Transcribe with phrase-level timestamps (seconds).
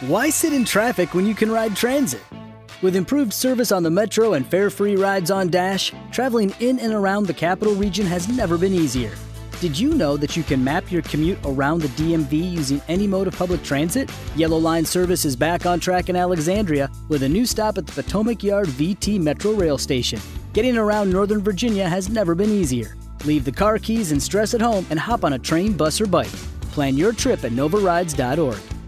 [0.00, 2.22] Why sit in traffic when you can ride transit?
[2.80, 6.94] With improved service on the Metro and fare free rides on Dash, traveling in and
[6.94, 9.12] around the capital region has never been easier.
[9.60, 13.26] Did you know that you can map your commute around the DMV using any mode
[13.26, 14.10] of public transit?
[14.36, 18.02] Yellow Line service is back on track in Alexandria with a new stop at the
[18.02, 20.18] Potomac Yard VT Metro Rail Station.
[20.54, 22.96] Getting around Northern Virginia has never been easier.
[23.26, 26.06] Leave the car keys and stress at home and hop on a train, bus, or
[26.06, 26.32] bike.
[26.72, 28.79] Plan your trip at novarides.org.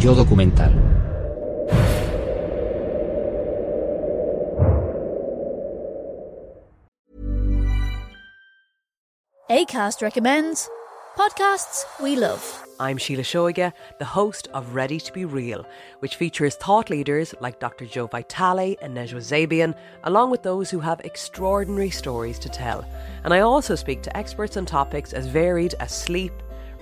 [0.00, 0.72] Yo documental.
[9.50, 10.70] ACAST recommends
[11.18, 12.64] podcasts we love.
[12.80, 15.66] I'm Sheila Shoiga, the host of Ready to Be Real,
[15.98, 17.84] which features thought leaders like Dr.
[17.84, 22.86] Joe Vitale and Nejwa Zabian, along with those who have extraordinary stories to tell.
[23.22, 26.32] And I also speak to experts on topics as varied as sleep,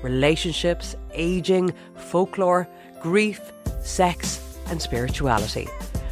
[0.03, 2.69] relationships, aging, folklore,
[3.01, 3.41] grief,
[3.83, 5.69] sex, and spirituality.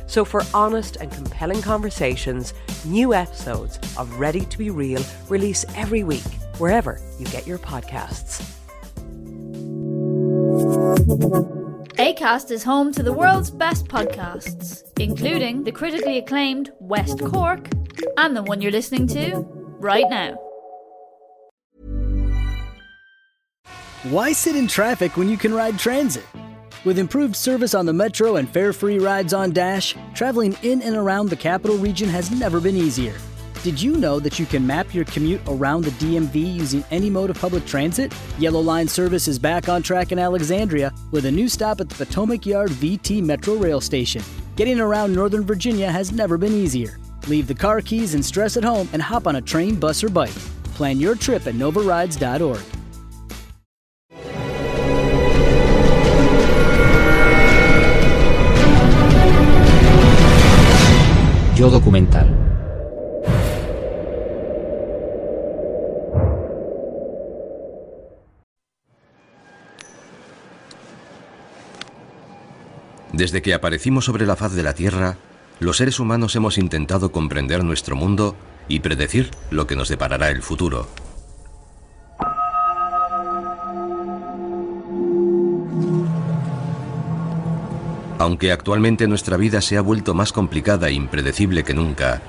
[0.06, 6.05] So, for honest and compelling conversations, new episodes of Ready to Be Real release every
[6.05, 6.23] week,
[6.59, 8.57] wherever you get your podcasts.
[11.98, 17.69] ACAST is home to the world's best podcasts, including the critically acclaimed West Cork
[18.17, 19.47] and the one you're listening to
[19.81, 20.39] right now.
[24.05, 26.25] Why sit in traffic when you can ride transit?
[26.87, 30.95] With improved service on the Metro and fare free rides on Dash, traveling in and
[30.95, 33.17] around the capital region has never been easier.
[33.64, 37.30] Did you know that you can map your commute around the DMV using any mode
[37.30, 38.14] of public transit?
[38.39, 42.05] Yellow Line service is back on track in Alexandria with a new stop at the
[42.05, 44.23] Potomac Yard VT Metro Rail Station.
[44.55, 47.01] Getting around Northern Virginia has never been easier.
[47.27, 50.08] Leave the car keys and stress at home and hop on a train, bus, or
[50.08, 50.30] bike.
[50.77, 52.76] Plan your trip at novarides.org.
[61.56, 62.28] Yo documental.
[73.14, 75.17] Desde que aparecimos sobre la faz de la Tierra,
[75.58, 78.36] los seres humanos hemos intentado comprender nuestro mundo
[78.68, 80.86] y predecir lo que nos deparará el futuro.
[88.19, 92.23] Aunque actualmente nuestra vida se ha vuelto más complicada e impredecible que nunca,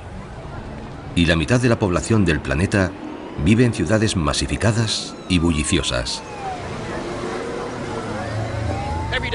[1.16, 2.92] y la mitad de la población del planeta
[3.44, 6.22] vive en ciudades masificadas y bulliciosas.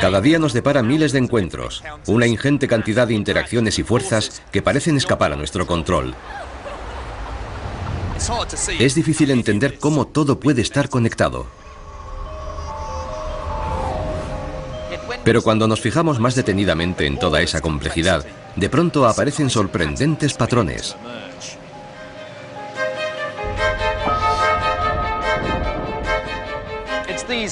[0.01, 4.63] Cada día nos depara miles de encuentros, una ingente cantidad de interacciones y fuerzas que
[4.63, 6.15] parecen escapar a nuestro control.
[8.79, 11.47] Es difícil entender cómo todo puede estar conectado.
[15.25, 18.25] Pero cuando nos fijamos más detenidamente en toda esa complejidad,
[18.57, 20.97] de pronto aparecen sorprendentes patrones.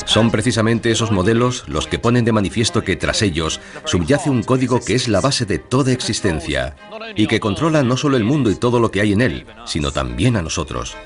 [0.04, 4.80] Son precisamente esos modelos los que ponen de manifiesto que tras ellos subyace un código
[4.80, 6.76] que es la base de toda existencia
[7.16, 9.90] y que controla no solo el mundo y todo lo que hay en él, sino
[9.90, 10.96] también a nosotros.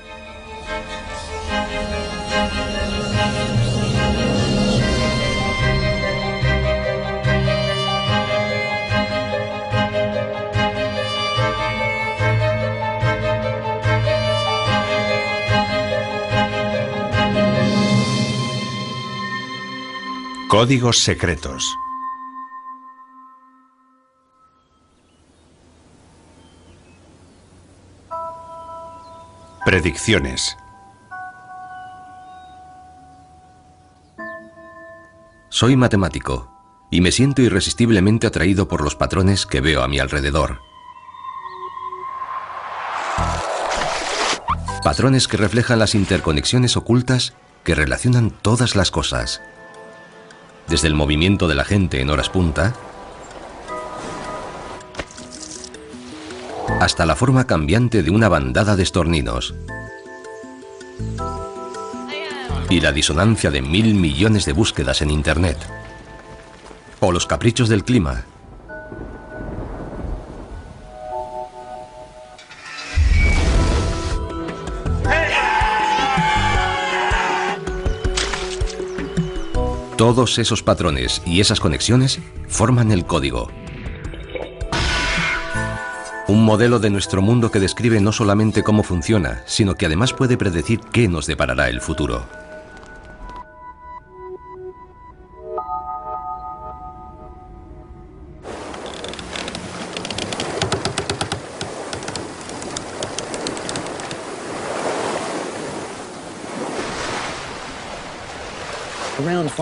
[20.57, 21.75] Códigos secretos.
[29.65, 30.55] Predicciones.
[35.49, 36.49] Soy matemático
[36.89, 40.61] y me siento irresistiblemente atraído por los patrones que veo a mi alrededor.
[44.85, 47.33] Patrones que reflejan las interconexiones ocultas
[47.65, 49.41] que relacionan todas las cosas.
[50.67, 52.75] Desde el movimiento de la gente en horas punta,
[56.79, 59.55] hasta la forma cambiante de una bandada de estorninos
[62.69, 65.57] y la disonancia de mil millones de búsquedas en Internet
[66.99, 68.25] o los caprichos del clima
[80.05, 83.49] Todos esos patrones y esas conexiones forman el código.
[86.27, 90.37] Un modelo de nuestro mundo que describe no solamente cómo funciona, sino que además puede
[90.37, 92.23] predecir qué nos deparará el futuro.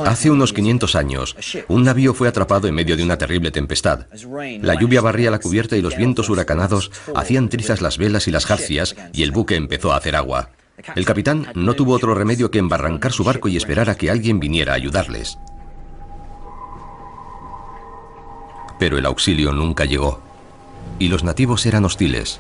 [0.06, 1.36] Hace unos 500 años,
[1.68, 4.08] un navío fue atrapado en medio de una terrible tempestad.
[4.62, 8.46] La lluvia barría la cubierta y los vientos huracanados hacían trizas las velas y las
[8.46, 10.50] jarcias y el buque empezó a hacer agua.
[10.96, 14.40] El capitán no tuvo otro remedio que embarrancar su barco y esperar a que alguien
[14.40, 15.38] viniera a ayudarles.
[18.80, 20.22] Pero el auxilio nunca llegó.
[21.00, 22.40] Y los nativos eran hostiles.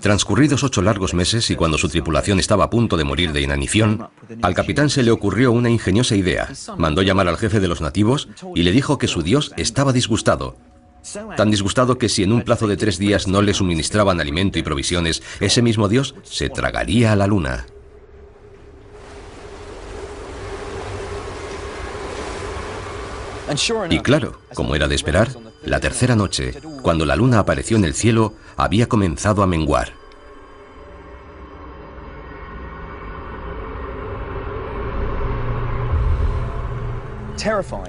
[0.00, 4.08] Transcurridos ocho largos meses y cuando su tripulación estaba a punto de morir de inanición,
[4.42, 6.48] al capitán se le ocurrió una ingeniosa idea.
[6.76, 10.56] Mandó llamar al jefe de los nativos y le dijo que su dios estaba disgustado.
[11.36, 14.62] Tan disgustado que si en un plazo de tres días no le suministraban alimento y
[14.62, 17.66] provisiones, ese mismo dios se tragaría a la luna.
[23.90, 25.28] Y claro, como era de esperar,
[25.66, 29.92] la tercera noche, cuando la luna apareció en el cielo, había comenzado a menguar.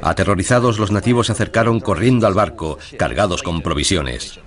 [0.04, 4.40] Aterrorizados, los nativos se acercaron corriendo al barco, cargados con provisiones.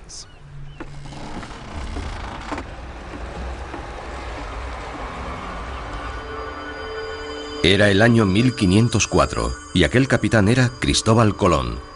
[7.63, 11.90] Era el año 1504 y aquel capitán era Cristóbal Colón.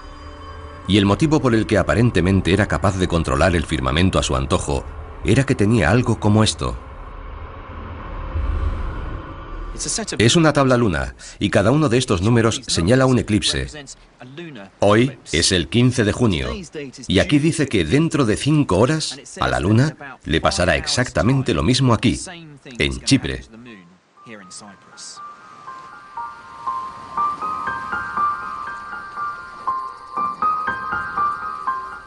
[0.87, 4.37] Y el motivo por el que aparentemente era capaz de controlar el firmamento a su
[4.37, 4.85] antojo
[5.25, 6.77] era que tenía algo como esto.
[10.19, 13.67] Es una tabla luna y cada uno de estos números señala un eclipse.
[14.81, 16.51] Hoy es el 15 de junio
[17.09, 21.63] y aquí dice que dentro de cinco horas a la luna le pasará exactamente lo
[21.63, 22.21] mismo aquí,
[22.79, 23.43] en Chipre.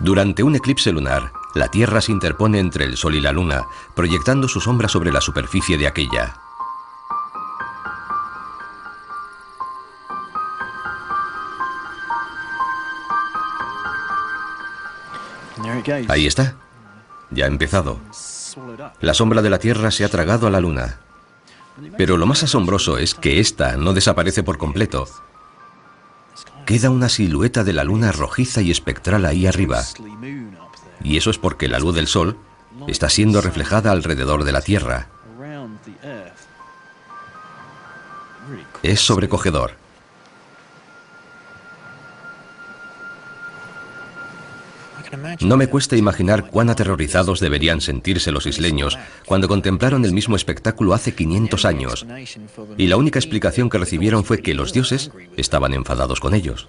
[0.07, 4.47] Durante un eclipse lunar, la Tierra se interpone entre el Sol y la Luna, proyectando
[4.47, 6.33] su sombra sobre la superficie de aquella.
[16.07, 16.55] Ahí está.
[17.29, 17.99] Ya ha empezado.
[19.01, 21.01] La sombra de la Tierra se ha tragado a la Luna.
[21.97, 25.05] Pero lo más asombroso es que ésta no desaparece por completo,
[26.67, 29.85] queda una silueta de la luna rojiza y espectral ahí arriba.
[31.01, 32.37] Y eso es porque la luz del sol
[32.87, 35.07] está siendo reflejada alrededor de la Tierra.
[38.83, 39.75] Es sobrecogedor.
[45.41, 50.93] No me cuesta imaginar cuán aterrorizados deberían sentirse los isleños cuando contemplaron el mismo espectáculo
[50.93, 52.05] hace 500 años,
[52.77, 56.67] y la única explicación que recibieron fue que los dioses estaban enfadados con ellos.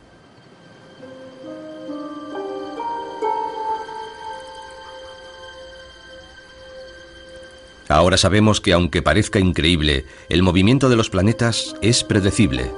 [7.88, 12.70] Ahora sabemos que aunque parezca increíble, el movimiento de los planetas es predecible.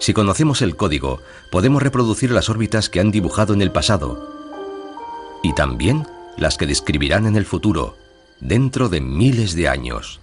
[0.00, 4.39] Si conocemos el código, podemos reproducir las órbitas que han dibujado en el pasado
[5.42, 6.06] y también
[6.36, 7.96] las que describirán en el futuro,
[8.40, 10.20] dentro de miles de años.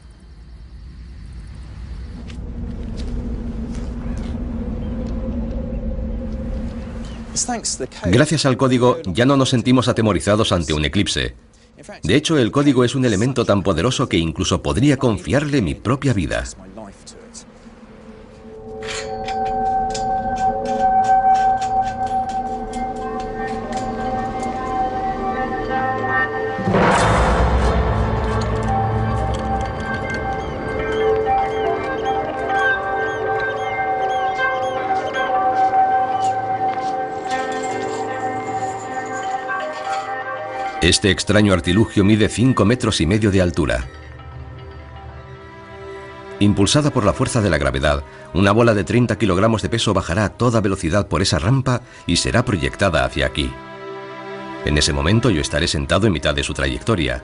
[8.06, 11.36] Gracias al código ya no nos sentimos atemorizados ante un eclipse.
[12.04, 16.14] De hecho, el código es un elemento tan poderoso que incluso podría confiarle mi propia
[16.14, 16.44] vida.
[40.88, 43.90] Este extraño artilugio mide 5 metros y medio de altura.
[46.40, 50.24] Impulsada por la fuerza de la gravedad, una bola de 30 kilogramos de peso bajará
[50.24, 53.52] a toda velocidad por esa rampa y será proyectada hacia aquí.
[54.64, 57.22] En ese momento yo estaré sentado en mitad de su trayectoria.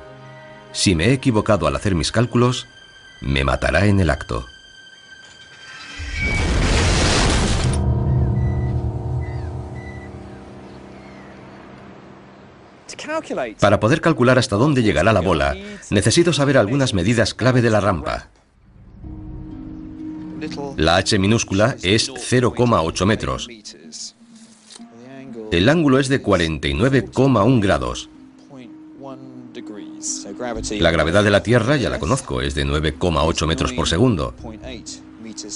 [0.74, 2.67] Si me he equivocado al hacer mis cálculos,
[3.22, 4.46] me matará en el acto.
[13.60, 15.55] Para poder calcular hasta dónde llegará la bola,
[15.89, 18.29] necesito saber algunas medidas clave de la rampa.
[20.77, 23.48] La h minúscula es 0,8 metros.
[25.51, 28.10] El ángulo es de 49,1 grados.
[30.79, 34.34] La gravedad de la Tierra ya la conozco, es de 9,8 metros por segundo.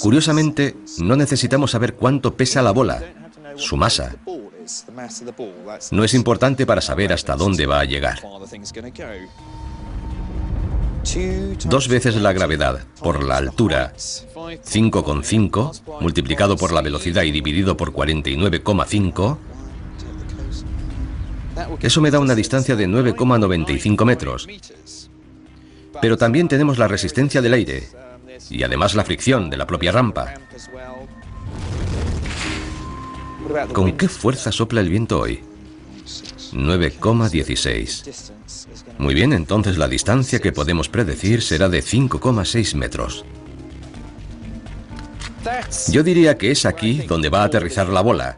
[0.01, 3.03] Curiosamente, no necesitamos saber cuánto pesa la bola,
[3.55, 4.15] su masa.
[5.91, 8.21] No es importante para saber hasta dónde va a llegar.
[11.65, 17.93] Dos veces la gravedad por la altura, 5,5, multiplicado por la velocidad y dividido por
[17.93, 19.37] 49,5,
[21.81, 24.47] eso me da una distancia de 9,95 metros.
[26.01, 27.87] Pero también tenemos la resistencia del aire
[28.49, 30.33] y además la fricción de la propia rampa.
[33.73, 35.41] ¿Con qué fuerza sopla el viento hoy?
[36.53, 38.31] 9,16.
[38.97, 43.25] Muy bien, entonces la distancia que podemos predecir será de 5,6 metros.
[45.89, 48.37] Yo diría que es aquí donde va a aterrizar la bola.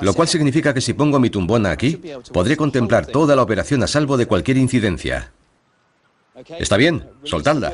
[0.00, 2.00] Lo cual significa que si pongo mi tumbona aquí,
[2.32, 5.32] podré contemplar toda la operación a salvo de cualquier incidencia.
[6.58, 7.08] ¿Está bien?
[7.24, 7.72] Soltadla.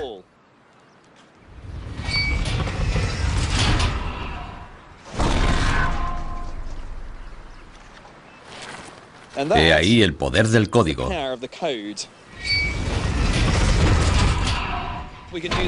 [9.37, 11.11] He ahí el poder del código.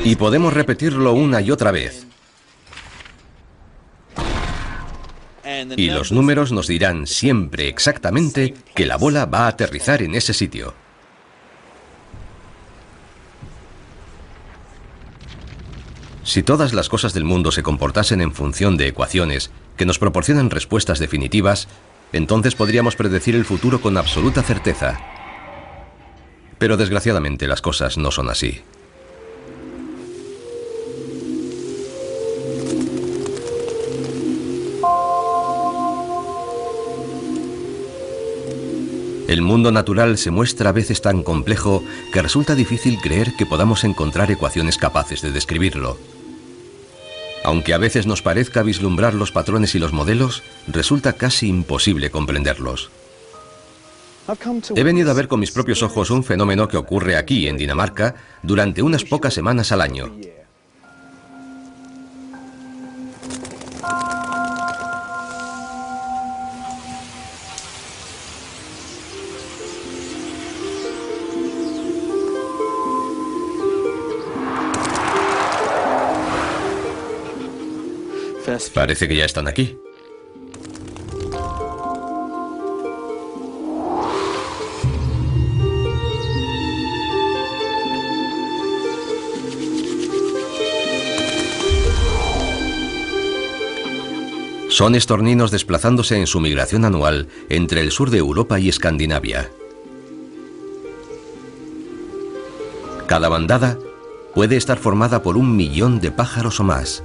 [0.04, 2.06] Y podemos repetirlo una y otra vez.
[5.76, 10.32] Y los números nos dirán siempre exactamente que la bola va a aterrizar en ese
[10.32, 10.74] sitio.
[16.22, 20.50] Si todas las cosas del mundo se comportasen en función de ecuaciones que nos proporcionan
[20.50, 21.68] respuestas definitivas,
[22.12, 25.00] entonces podríamos predecir el futuro con absoluta certeza.
[26.58, 28.62] Pero desgraciadamente las cosas no son así.
[39.28, 41.84] El mundo natural se muestra a veces tan complejo
[42.14, 45.98] que resulta difícil creer que podamos encontrar ecuaciones capaces de describirlo.
[47.48, 52.90] Aunque a veces nos parezca vislumbrar los patrones y los modelos, resulta casi imposible comprenderlos.
[54.76, 58.16] He venido a ver con mis propios ojos un fenómeno que ocurre aquí, en Dinamarca,
[58.42, 60.12] durante unas pocas semanas al año.
[78.74, 79.78] Parece que ya están aquí.
[94.78, 99.50] Son estorninos desplazándose en su migración anual entre el sur de Europa y Escandinavia.
[103.08, 103.76] Cada bandada
[104.36, 107.02] puede estar formada por un millón de pájaros o más.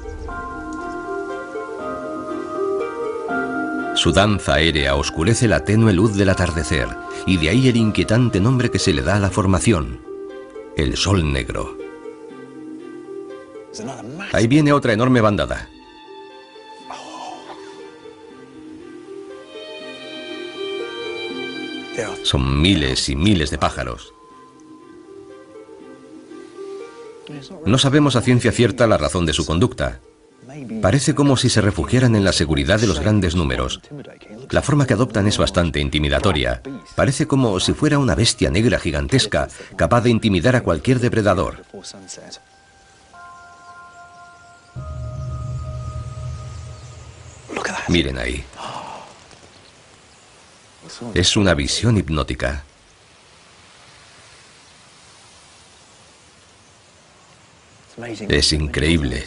[4.03, 6.89] Su danza aérea oscurece la tenue luz del atardecer,
[7.25, 10.01] y de ahí el inquietante nombre que se le da a la formación,
[10.75, 11.77] el Sol Negro.
[14.33, 15.69] Ahí viene otra enorme bandada.
[22.23, 24.13] Son miles y miles de pájaros.
[27.65, 30.01] No sabemos a ciencia cierta la razón de su conducta.
[30.81, 33.81] Parece como si se refugiaran en la seguridad de los grandes números.
[34.49, 36.61] La forma que adoptan es bastante intimidatoria.
[36.95, 41.63] Parece como si fuera una bestia negra gigantesca, capaz de intimidar a cualquier depredador.
[47.87, 48.43] Miren ahí.
[51.13, 52.63] Es una visión hipnótica.
[58.27, 59.23] Es increíble.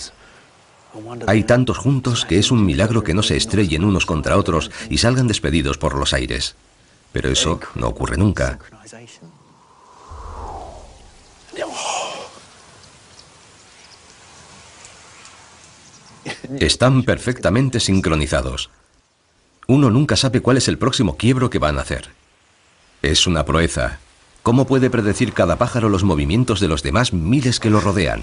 [1.26, 4.98] Hay tantos juntos que es un milagro que no se estrellen unos contra otros y
[4.98, 6.56] salgan despedidos por los aires.
[7.12, 8.58] Pero eso no ocurre nunca.
[16.60, 18.70] Están perfectamente sincronizados.
[19.66, 22.10] Uno nunca sabe cuál es el próximo quiebro que van a hacer.
[23.02, 23.98] Es una proeza.
[24.42, 28.22] ¿Cómo puede predecir cada pájaro los movimientos de los demás miles que lo rodean?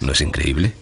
[0.00, 0.74] ¿No es increíble?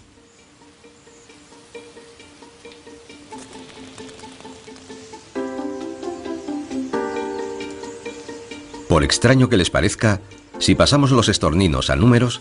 [8.88, 10.20] Por extraño que les parezca,
[10.58, 12.40] si pasamos los estorninos a números,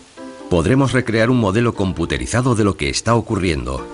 [0.50, 3.84] podremos recrear un modelo computerizado de lo que está ocurriendo.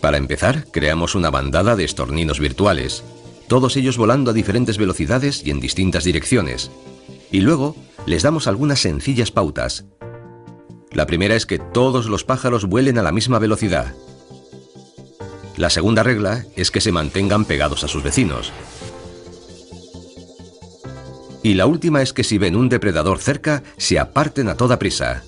[0.00, 3.04] Para empezar, creamos una bandada de estorninos virtuales,
[3.46, 6.70] todos ellos volando a diferentes velocidades y en distintas direcciones.
[7.30, 9.86] Y luego les damos algunas sencillas pautas.
[10.90, 13.94] La primera es que todos los pájaros vuelen a la misma velocidad.
[15.56, 18.52] La segunda regla es que se mantengan pegados a sus vecinos.
[21.42, 25.22] Y la última es que si ven un depredador cerca, se aparten a toda prisa.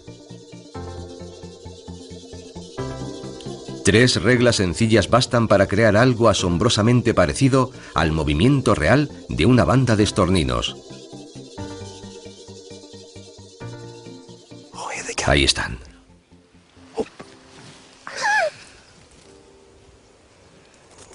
[3.84, 9.94] Tres reglas sencillas bastan para crear algo asombrosamente parecido al movimiento real de una banda
[9.94, 10.85] de estorninos.
[15.26, 15.78] Ahí están.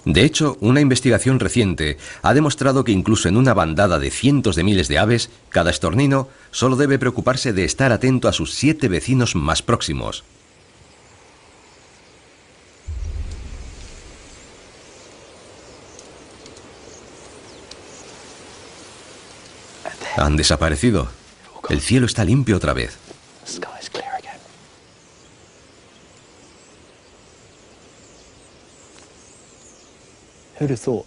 [0.03, 4.63] De hecho, una investigación reciente ha demostrado que incluso en una bandada de cientos de
[4.63, 9.35] miles de aves, cada estornino solo debe preocuparse de estar atento a sus siete vecinos
[9.35, 10.25] más próximos.
[20.17, 21.07] Han desaparecido.
[21.69, 22.97] El cielo está limpio otra vez.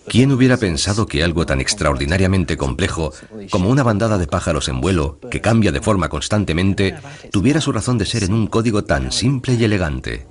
[0.09, 3.13] ¿Quién hubiera pensado que algo tan extraordinariamente complejo
[3.51, 6.97] como una bandada de pájaros en vuelo, que cambia de forma constantemente,
[7.31, 10.27] tuviera su razón de ser en un código tan simple y elegante?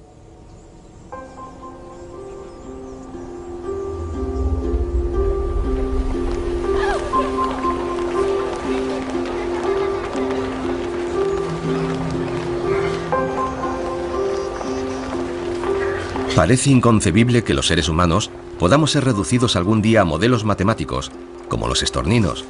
[16.35, 21.11] Parece inconcebible que los seres humanos podamos ser reducidos algún día a modelos matemáticos,
[21.49, 22.45] como los estorninos.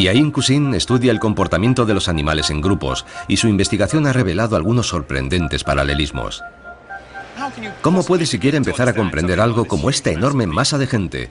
[0.00, 4.14] Y Ain Kusin estudia el comportamiento de los animales en grupos y su investigación ha
[4.14, 6.42] revelado algunos sorprendentes paralelismos.
[7.82, 11.30] ¿Cómo puedes siquiera empezar a comprender algo como esta enorme masa de gente?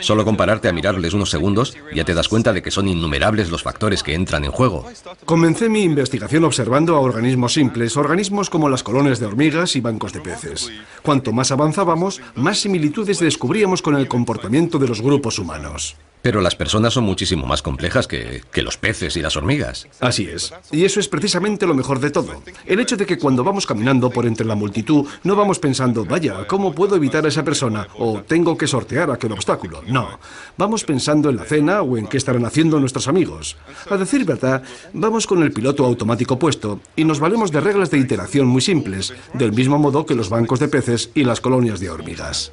[0.00, 3.62] Solo compararte a mirarles unos segundos ya te das cuenta de que son innumerables los
[3.62, 4.86] factores que entran en juego.
[5.24, 10.12] Comencé mi investigación observando a organismos simples, organismos como las colonias de hormigas y bancos
[10.12, 10.70] de peces.
[11.02, 15.96] Cuanto más avanzábamos, más similitudes descubríamos con el comportamiento de los grupos humanos.
[16.22, 19.88] Pero las personas son muchísimo más complejas que, que, los peces y las hormigas.
[20.00, 20.54] Así es.
[20.70, 22.42] Y eso es precisamente lo mejor de todo.
[22.64, 26.46] El hecho de que cuando vamos caminando por entre la multitud no vamos pensando, vaya,
[26.46, 27.88] ¿cómo puedo evitar a esa persona?
[27.98, 29.82] O tengo que sortear aquel obstáculo.
[29.86, 30.20] No.
[30.56, 33.56] Vamos pensando en la cena o en qué estarán haciendo nuestros amigos.
[33.90, 37.98] A decir verdad, vamos con el piloto automático puesto y nos valemos de reglas de
[37.98, 41.90] interacción muy simples, del mismo modo que los bancos de peces y las colonias de
[41.90, 42.52] hormigas.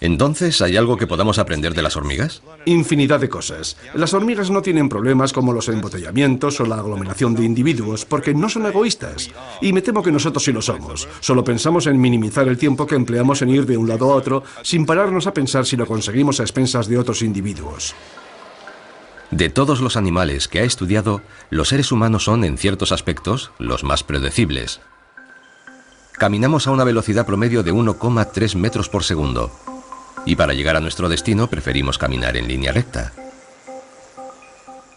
[0.00, 2.42] Entonces, ¿hay algo que podamos aprender de las hormigas?
[2.66, 3.76] Infinidad de cosas.
[3.94, 8.48] Las hormigas no tienen problemas como los embotellamientos o la aglomeración de individuos porque no
[8.48, 9.30] son egoístas.
[9.60, 11.08] Y me temo que nosotros sí lo somos.
[11.20, 14.44] Solo pensamos en minimizar el tiempo que empleamos en ir de un lado a otro
[14.62, 17.94] sin pararnos a pensar si lo conseguimos a expensas de otros individuos.
[19.32, 23.84] De todos los animales que ha estudiado, los seres humanos son, en ciertos aspectos, los
[23.84, 24.80] más predecibles.
[26.12, 29.50] Caminamos a una velocidad promedio de 1,3 metros por segundo
[30.24, 33.12] y para llegar a nuestro destino preferimos caminar en línea recta.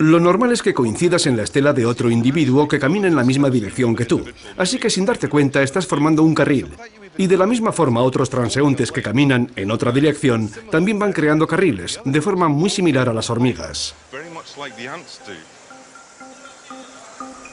[0.02, 3.24] Lo normal es que coincidas en la estela de otro individuo que camina en la
[3.24, 4.26] misma dirección que tú.
[4.58, 6.70] Así que sin darte cuenta estás formando un carril.
[7.18, 11.46] Y de la misma forma otros transeúntes que caminan en otra dirección también van creando
[11.46, 13.94] carriles, de forma muy similar a las hormigas.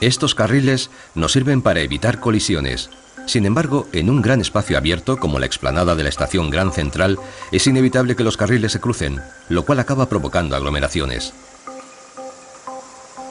[0.00, 2.88] Estos carriles nos sirven para evitar colisiones,
[3.28, 7.18] sin embargo, en un gran espacio abierto, como la explanada de la estación Gran Central,
[7.52, 11.34] es inevitable que los carriles se crucen, lo cual acaba provocando aglomeraciones.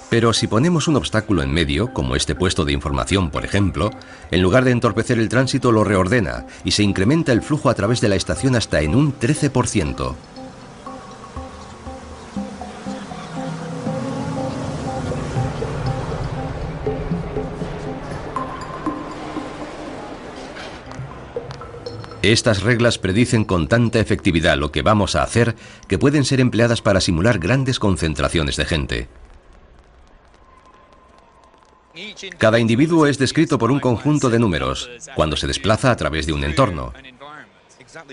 [0.09, 3.91] Pero si ponemos un obstáculo en medio, como este puesto de información, por ejemplo,
[4.31, 7.99] en lugar de entorpecer el tránsito lo reordena y se incrementa el flujo a través
[7.99, 10.15] de la estación hasta en un 13%.
[22.27, 25.55] Estas reglas predicen con tanta efectividad lo que vamos a hacer
[25.87, 29.07] que pueden ser empleadas para simular grandes concentraciones de gente.
[32.37, 36.33] Cada individuo es descrito por un conjunto de números cuando se desplaza a través de
[36.33, 36.91] un entorno.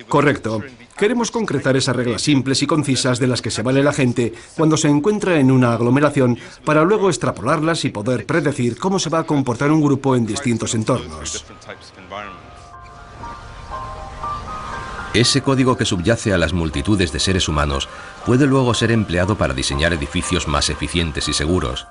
[0.09, 0.63] Correcto.
[0.97, 4.77] Queremos concretar esas reglas simples y concisas de las que se vale la gente cuando
[4.77, 9.25] se encuentra en una aglomeración para luego extrapolarlas y poder predecir cómo se va a
[9.25, 11.45] comportar un grupo en distintos entornos.
[15.15, 17.89] Ese código que subyace a las multitudes de seres humanos
[18.27, 21.87] puede luego ser empleado para diseñar edificios más eficientes y seguros.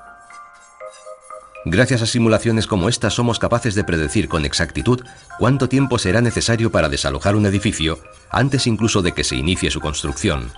[1.63, 4.99] Gracias a simulaciones como esta somos capaces de predecir con exactitud
[5.39, 7.97] cuánto tiempo será necesario para desalojar un edificio
[8.29, 10.51] antes incluso de que se inicie su construcción.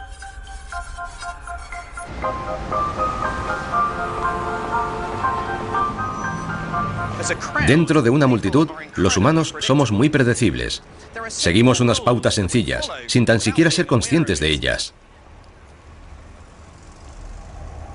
[7.68, 10.82] Dentro de una multitud, los humanos somos muy predecibles.
[11.28, 14.94] Seguimos unas pautas sencillas, sin tan siquiera ser conscientes de ellas.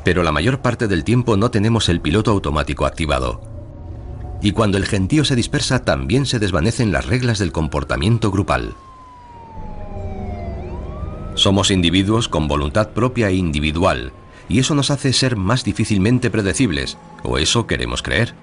[0.05, 3.43] Pero la mayor parte del tiempo no tenemos el piloto automático activado.
[4.43, 8.75] Y cuando el gentío se dispersa, también se desvanecen las reglas del comportamiento grupal.
[11.35, 14.13] Somos individuos con voluntad propia e individual,
[14.49, 18.35] y eso nos hace ser más difícilmente predecibles, o eso queremos creer.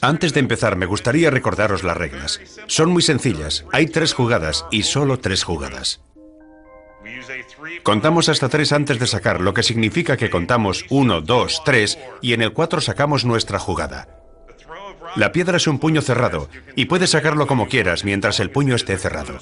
[0.00, 2.40] Antes de empezar, me gustaría recordaros las reglas.
[2.66, 3.64] Son muy sencillas.
[3.72, 6.00] Hay tres jugadas y solo tres jugadas.
[7.82, 12.32] Contamos hasta tres antes de sacar, lo que significa que contamos uno, dos, tres y
[12.32, 14.08] en el cuatro sacamos nuestra jugada.
[15.16, 18.96] La piedra es un puño cerrado y puedes sacarlo como quieras mientras el puño esté
[18.96, 19.38] cerrado.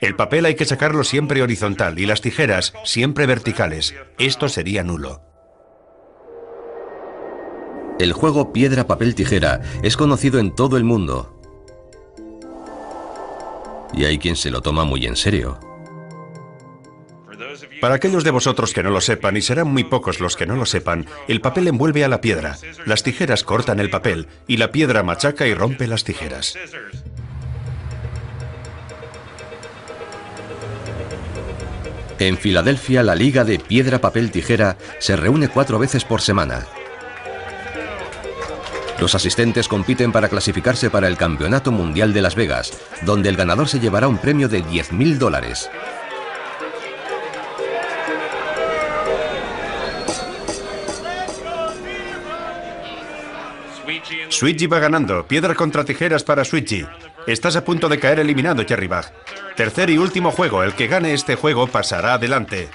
[0.00, 3.94] El papel hay que sacarlo siempre horizontal y las tijeras siempre verticales.
[4.18, 5.22] Esto sería nulo.
[7.98, 11.34] El juego piedra, papel, tijera es conocido en todo el mundo.
[13.92, 15.58] Y hay quien se lo toma muy en serio.
[17.80, 20.56] Para aquellos de vosotros que no lo sepan, y serán muy pocos los que no
[20.56, 22.56] lo sepan, el papel envuelve a la piedra,
[22.86, 26.56] las tijeras cortan el papel y la piedra machaca y rompe las tijeras.
[32.18, 36.66] En Filadelfia, la Liga de Piedra, Papel, Tijera se reúne cuatro veces por semana.
[39.00, 43.68] Los asistentes compiten para clasificarse para el Campeonato Mundial de Las Vegas, donde el ganador
[43.68, 45.70] se llevará un premio de 10.000 dólares.
[54.28, 55.26] Switchy va ganando.
[55.26, 56.86] Piedra contra tijeras para Switchy.
[57.26, 59.12] Estás a punto de caer eliminado, Cherrybag.
[59.56, 60.62] Tercer y último juego.
[60.62, 62.68] El que gane este juego pasará adelante.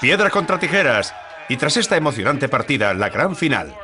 [0.00, 1.14] Piedra contra tijeras.
[1.48, 3.74] Y tras esta emocionante partida, la gran final.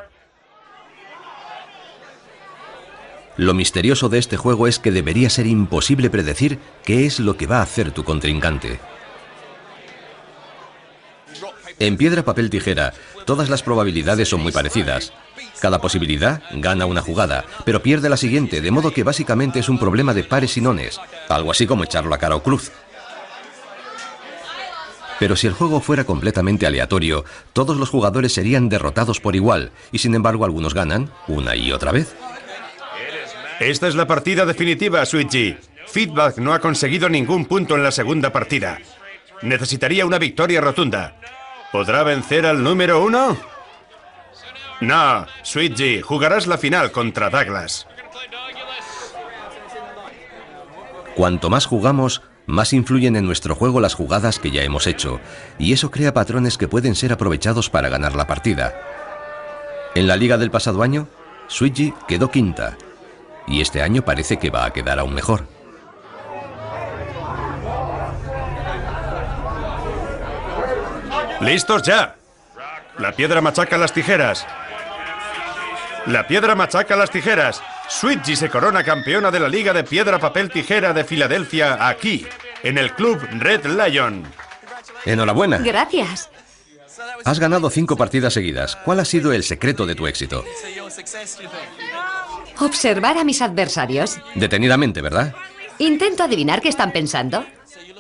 [3.36, 7.46] Lo misterioso de este juego es que debería ser imposible predecir qué es lo que
[7.46, 8.80] va a hacer tu contrincante.
[11.78, 12.92] En piedra, papel, tijera,
[13.24, 15.14] todas las probabilidades son muy parecidas.
[15.60, 19.78] Cada posibilidad gana una jugada, pero pierde la siguiente, de modo que básicamente es un
[19.78, 22.70] problema de pares y nones, algo así como echarlo a cara o cruz.
[25.18, 29.98] Pero si el juego fuera completamente aleatorio, todos los jugadores serían derrotados por igual, y
[29.98, 32.14] sin embargo algunos ganan una y otra vez.
[33.60, 35.54] Esta es la partida definitiva, Switchy.
[35.86, 38.78] Feedback no ha conseguido ningún punto en la segunda partida.
[39.42, 41.16] Necesitaría una victoria rotunda.
[41.70, 43.36] ¿Podrá vencer al número uno?
[44.80, 47.86] No, Switchy, jugarás la final contra Douglas.
[51.14, 55.20] Cuanto más jugamos, más influyen en nuestro juego las jugadas que ya hemos hecho,
[55.58, 58.74] y eso crea patrones que pueden ser aprovechados para ganar la partida.
[59.94, 61.08] En la liga del pasado año,
[61.48, 62.78] Switchy quedó quinta,
[63.46, 65.46] y este año parece que va a quedar aún mejor.
[71.40, 72.16] ¡Listos ya!
[72.98, 74.46] La piedra machaca las tijeras.
[76.06, 77.62] La piedra machaca las tijeras.
[77.88, 82.26] Switchy se corona campeona de la Liga de Piedra Papel Tijera de Filadelfia aquí,
[82.62, 84.24] en el Club Red Lion.
[85.04, 85.58] Enhorabuena.
[85.58, 86.30] Gracias.
[87.24, 88.76] Has ganado cinco partidas seguidas.
[88.76, 90.44] ¿Cuál ha sido el secreto de tu éxito?
[92.60, 94.18] Observar a mis adversarios.
[94.34, 95.34] Detenidamente, ¿verdad?
[95.78, 97.44] Intento adivinar qué están pensando.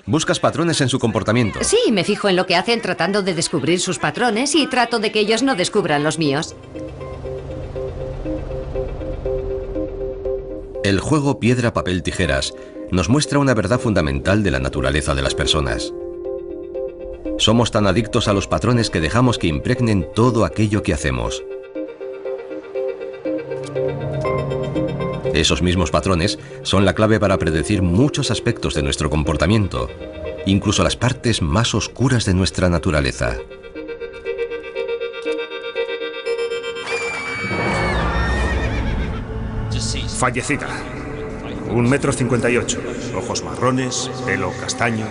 [0.06, 1.60] Buscas patrones en su comportamiento.
[1.62, 5.12] Sí, me fijo en lo que hacen tratando de descubrir sus patrones y trato de
[5.12, 6.54] que ellos no descubran los míos.
[10.84, 12.54] El juego piedra, papel, tijeras
[12.90, 15.92] nos muestra una verdad fundamental de la naturaleza de las personas.
[17.38, 21.42] Somos tan adictos a los patrones que dejamos que impregnen todo aquello que hacemos.
[25.34, 29.88] Esos mismos patrones son la clave para predecir muchos aspectos de nuestro comportamiento,
[30.46, 33.36] incluso las partes más oscuras de nuestra naturaleza.
[40.20, 40.68] Fallecida.
[41.70, 42.78] Un metro cincuenta y ocho.
[43.16, 45.06] Ojos marrones, pelo castaño.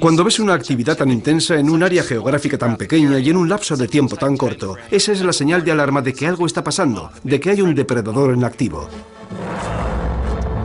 [0.00, 3.48] Cuando ves una actividad tan intensa en un área geográfica tan pequeña y en un
[3.48, 6.64] lapso de tiempo tan corto, esa es la señal de alarma de que algo está
[6.64, 8.88] pasando, de que hay un depredador en activo.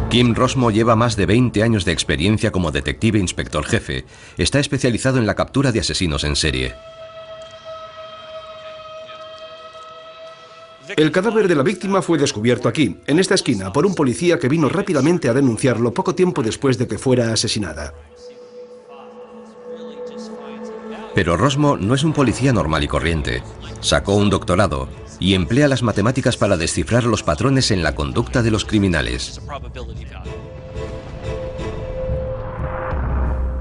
[0.10, 4.06] Kim Rosmo lleva más de 20 años de experiencia como detective inspector jefe.
[4.38, 6.74] Está especializado en la captura de asesinos en serie.
[10.96, 14.48] El cadáver de la víctima fue descubierto aquí, en esta esquina, por un policía que
[14.48, 17.94] vino rápidamente a denunciarlo poco tiempo después de que fuera asesinada.
[21.17, 23.41] Pero Rosmo no es un policía normal y corriente.
[23.80, 24.88] Sacó un doctorado
[25.19, 29.41] y emplea las matemáticas para descifrar los patrones en la conducta de los criminales.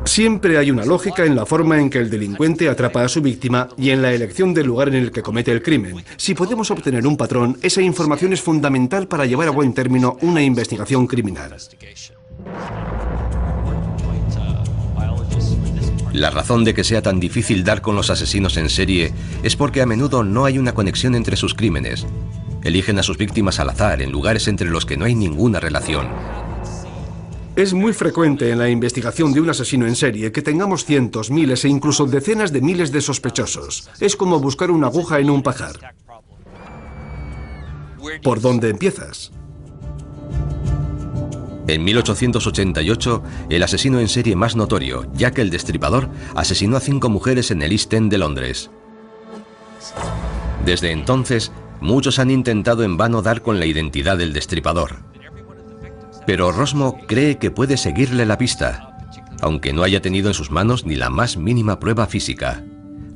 [0.05, 3.71] Siempre hay una lógica en la forma en que el delincuente atrapa a su víctima
[3.79, 6.05] y en la elección del lugar en el que comete el crimen.
[6.19, 10.43] Si podemos obtener un patrón, esa información es fundamental para llevar a buen término una
[10.43, 11.57] investigación criminal.
[16.17, 19.83] La razón de que sea tan difícil dar con los asesinos en serie es porque
[19.83, 22.07] a menudo no hay una conexión entre sus crímenes.
[22.65, 26.09] Eligen a sus víctimas al azar en lugares entre los que no hay ninguna relación.
[27.55, 31.67] Es muy frecuente en la investigación de un asesino en serie que tengamos cientos, miles
[31.67, 33.91] e incluso decenas de miles de sospechosos.
[34.01, 35.95] Es como buscar una aguja en un pajar.
[38.23, 39.33] ¿Por dónde empiezas?
[41.69, 47.51] En 1888, el asesino en serie más notorio, Jack el Destripador, asesinó a cinco mujeres
[47.51, 48.71] en el East End de Londres.
[50.65, 51.51] Desde entonces,
[51.81, 54.97] muchos han intentado en vano dar con la identidad del destripador.
[56.25, 58.97] Pero Rosmo cree que puede seguirle la pista,
[59.41, 62.65] aunque no haya tenido en sus manos ni la más mínima prueba física,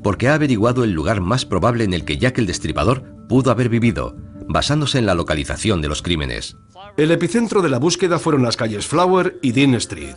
[0.03, 3.69] porque ha averiguado el lugar más probable en el que Jack el Destripador pudo haber
[3.69, 4.15] vivido,
[4.47, 6.57] basándose en la localización de los crímenes.
[6.97, 10.15] El epicentro de la búsqueda fueron las calles Flower y Dean Street.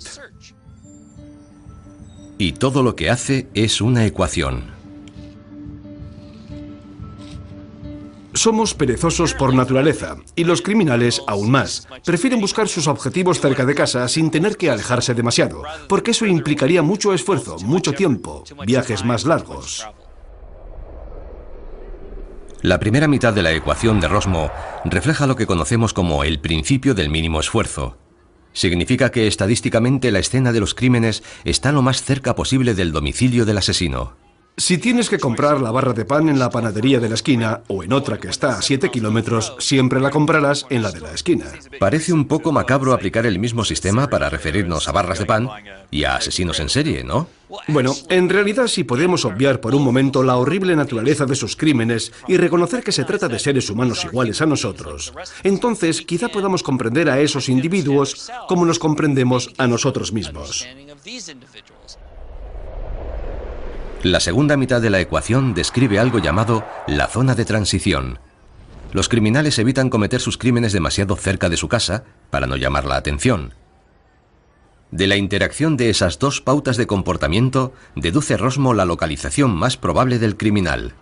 [2.39, 4.75] Y todo lo que hace es una ecuación.
[8.35, 11.87] Somos perezosos por naturaleza, y los criminales aún más.
[12.05, 16.83] Prefieren buscar sus objetivos cerca de casa sin tener que alejarse demasiado, porque eso implicaría
[16.83, 19.87] mucho esfuerzo, mucho tiempo, viajes más largos.
[22.65, 24.51] La primera mitad de la ecuación de Rosmo
[24.87, 27.99] refleja lo que conocemos como el principio del mínimo esfuerzo.
[28.55, 33.45] Significa que estadísticamente la escena de los crímenes está lo más cerca posible del domicilio
[33.45, 34.17] del asesino.
[34.57, 37.83] Si tienes que comprar la barra de pan en la panadería de la esquina o
[37.83, 41.47] en otra que está a 7 kilómetros, siempre la comprarás en la de la esquina.
[41.81, 45.49] Parece un poco macabro aplicar el mismo sistema para referirnos a barras de pan
[45.91, 47.27] y a asesinos en serie, ¿no?
[47.67, 52.13] Bueno, en realidad si podemos obviar por un momento la horrible naturaleza de sus crímenes
[52.29, 55.13] y reconocer que se trata de seres humanos iguales a nosotros,
[55.43, 60.65] entonces quizá podamos comprender a esos individuos como nos comprendemos a nosotros mismos.
[64.05, 68.19] La segunda mitad de la ecuación describe algo llamado la zona de transición.
[68.93, 72.97] Los criminales evitan cometer sus crímenes demasiado cerca de su casa para no llamar la
[72.97, 73.55] atención.
[74.91, 80.19] De la interacción de esas dos pautas de comportamiento deduce Rosmo la localización más probable
[80.19, 80.93] del criminal.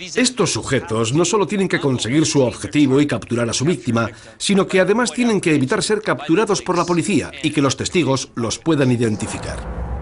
[0.00, 4.66] Estos sujetos no solo tienen que conseguir su objetivo y capturar a su víctima, sino
[4.66, 8.58] que además tienen que evitar ser capturados por la policía y que los testigos los
[8.58, 9.95] puedan identificar.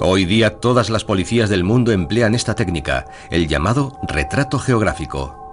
[0.00, 5.47] Hoy día todas las policías del mundo emplean esta técnica, el llamado retrato geográfico.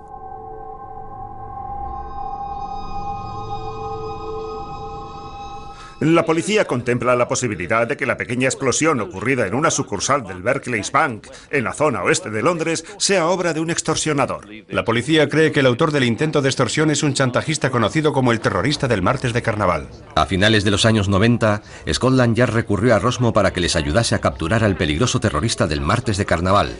[6.01, 10.41] La policía contempla la posibilidad de que la pequeña explosión ocurrida en una sucursal del
[10.41, 14.45] Barclays Bank, en la zona oeste de Londres, sea obra de un extorsionador.
[14.67, 18.34] La policía cree que el autor del intento de extorsión es un chantajista conocido como
[18.34, 19.88] el terrorista del martes de carnaval.
[20.15, 21.62] A finales de los años 90,
[21.93, 25.79] Scotland Yard recurrió a Rosmo para que les ayudase a capturar al peligroso terrorista del
[25.79, 26.75] martes de carnaval,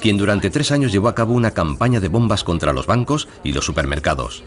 [0.00, 3.52] quien durante tres años llevó a cabo una campaña de bombas contra los bancos y
[3.52, 4.44] los supermercados.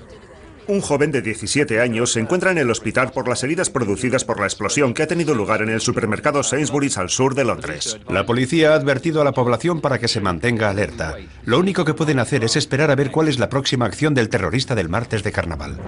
[0.69, 4.39] Un joven de 17 años se encuentra en el hospital por las heridas producidas por
[4.39, 7.97] la explosión que ha tenido lugar en el supermercado Sainsbury's al sur de Londres.
[8.07, 11.15] La policía ha advertido a la población para que se mantenga alerta.
[11.43, 14.29] Lo único que pueden hacer es esperar a ver cuál es la próxima acción del
[14.29, 15.79] terrorista del martes de carnaval.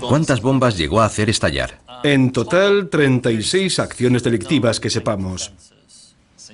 [0.00, 1.78] ¿Cuántas bombas llegó a hacer estallar?
[2.04, 5.52] En total, 36 acciones delictivas que sepamos.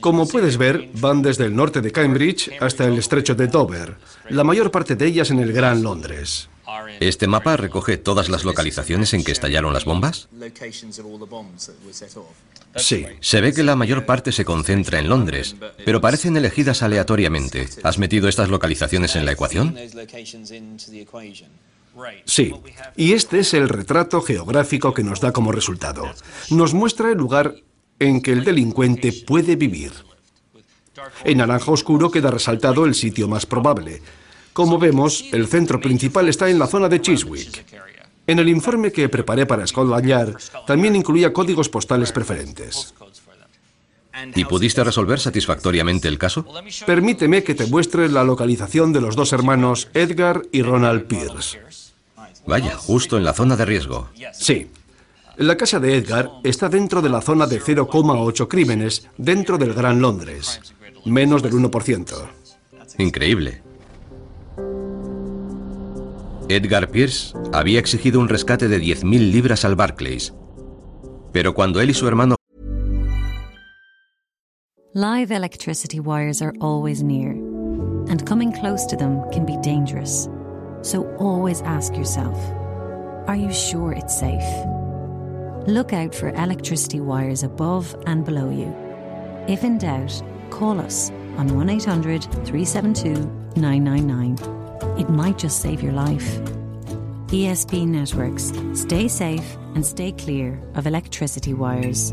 [0.01, 3.97] Como puedes ver, van desde el norte de Cambridge hasta el estrecho de Dover,
[4.31, 6.49] la mayor parte de ellas en el Gran Londres.
[7.01, 10.29] ¿Este mapa recoge todas las localizaciones en que estallaron las bombas?
[12.77, 13.07] Sí.
[13.21, 17.69] Se ve que la mayor parte se concentra en Londres, pero parecen elegidas aleatoriamente.
[17.83, 19.77] ¿Has metido estas localizaciones en la ecuación?
[22.25, 22.53] Sí,
[22.97, 26.13] y este es el retrato geográfico que nos da como resultado.
[26.51, 27.55] Nos muestra el lugar
[27.99, 29.93] en que el delincuente puede vivir.
[31.25, 34.03] En naranja oscuro queda resaltado el sitio más probable.
[34.53, 37.65] Como vemos, el centro principal está en la zona de Chiswick.
[38.27, 42.95] En el informe que preparé para Scotland Yard también incluía códigos postales preferentes.
[44.35, 46.47] ¿Y pudiste resolver satisfactoriamente el caso?
[46.87, 51.61] Permíteme que te muestre la localización de los dos hermanos Edgar y Ronald Pierce.
[52.47, 54.09] Vaya, justo en la zona de riesgo.
[54.33, 54.69] Sí.
[55.39, 60.01] La casa de Edgar está dentro de la zona de 0,8 crímenes dentro del Gran
[60.01, 60.61] Londres.
[61.05, 62.15] Menos del 1%.
[62.97, 63.63] Increíble.
[66.49, 70.33] Edgar Pierce había exigido un rescate de 10.000 libras al Barclays.
[71.33, 72.37] Pero cuando él y su hermano
[74.95, 77.33] Live electricity wires are always near,
[78.09, 80.31] and coming close to them can be dangerous.
[80.81, 82.39] So always ask yourself
[83.29, 84.86] are you sure it's safe?
[85.67, 88.73] Look out for electricity wires above and below you.
[89.49, 93.15] If in doubt, call us on 1 800 372
[93.57, 94.39] 999.
[94.97, 96.39] It might just save your life.
[97.33, 98.53] ESP Networks.
[98.81, 102.13] Stay safe and stay clear of electricity wires.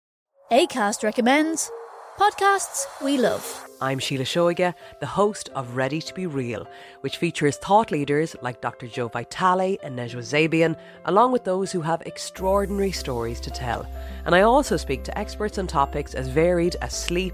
[0.51, 1.71] ACAST recommends
[2.19, 3.65] podcasts we love.
[3.79, 6.67] I'm Sheila Shoiga, the host of Ready to Be Real,
[6.99, 8.87] which features thought leaders like Dr.
[8.87, 13.89] Joe Vitale and Nejwa Zabian, along with those who have extraordinary stories to tell.
[14.25, 17.33] And I also speak to experts on topics as varied as sleep,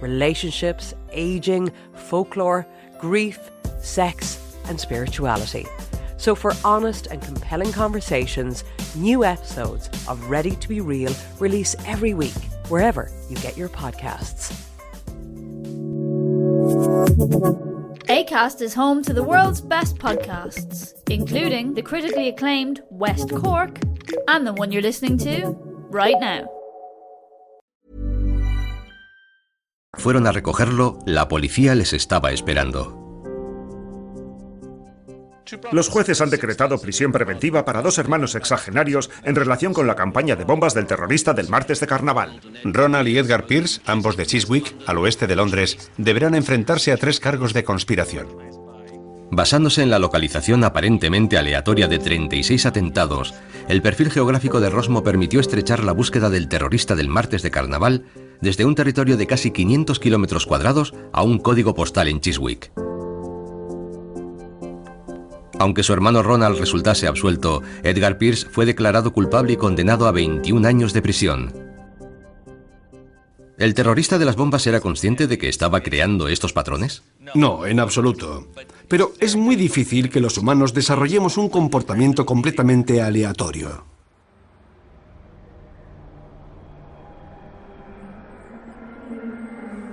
[0.00, 2.66] relationships, aging, folklore,
[2.98, 5.66] grief, sex, and spirituality.
[6.16, 8.64] So, for honest and compelling conversations,
[8.96, 12.34] new episodes of Ready to Be Real release every week,
[12.68, 14.54] wherever you get your podcasts.
[18.08, 23.80] ACAST is home to the world's best podcasts, including the critically acclaimed West Cork
[24.28, 25.56] and the one you're listening to
[25.90, 26.48] right now.
[29.96, 32.95] Fueron a recogerlo, la policía les estaba esperando.
[35.72, 40.36] Los jueces han decretado prisión preventiva para dos hermanos exagenarios en relación con la campaña
[40.36, 42.40] de bombas del terrorista del martes de carnaval.
[42.64, 47.20] Ronald y Edgar Pierce, ambos de Chiswick, al oeste de Londres, deberán enfrentarse a tres
[47.20, 48.28] cargos de conspiración.
[49.30, 53.34] Basándose en la localización aparentemente aleatoria de 36 atentados,
[53.68, 58.04] el perfil geográfico de Rosmo permitió estrechar la búsqueda del terrorista del martes de carnaval
[58.40, 62.70] desde un territorio de casi 500 kilómetros cuadrados a un código postal en Chiswick.
[65.58, 70.66] Aunque su hermano Ronald resultase absuelto, Edgar Pierce fue declarado culpable y condenado a 21
[70.68, 71.52] años de prisión.
[73.58, 77.04] ¿El terrorista de las bombas era consciente de que estaba creando estos patrones?
[77.34, 78.48] No, en absoluto.
[78.86, 83.84] Pero es muy difícil que los humanos desarrollemos un comportamiento completamente aleatorio.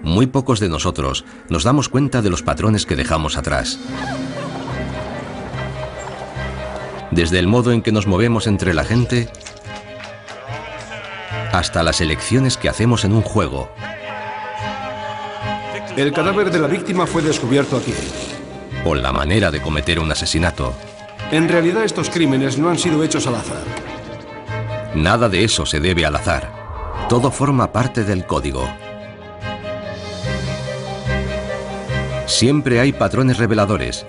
[0.04, 3.80] Muy pocos de nosotros nos damos cuenta de los patrones que dejamos atrás.
[7.14, 9.30] Desde el modo en que nos movemos entre la gente
[11.52, 13.70] hasta las elecciones que hacemos en un juego.
[15.96, 17.94] El cadáver de la víctima fue descubierto aquí.
[18.86, 20.74] O la manera de cometer un asesinato.
[21.32, 23.64] En realidad estos crímenes no han sido hechos al azar.
[24.96, 26.52] Nada de eso se debe al azar.
[27.10, 28.68] Todo forma parte del código.
[32.26, 34.08] Siempre hay patrones reveladores.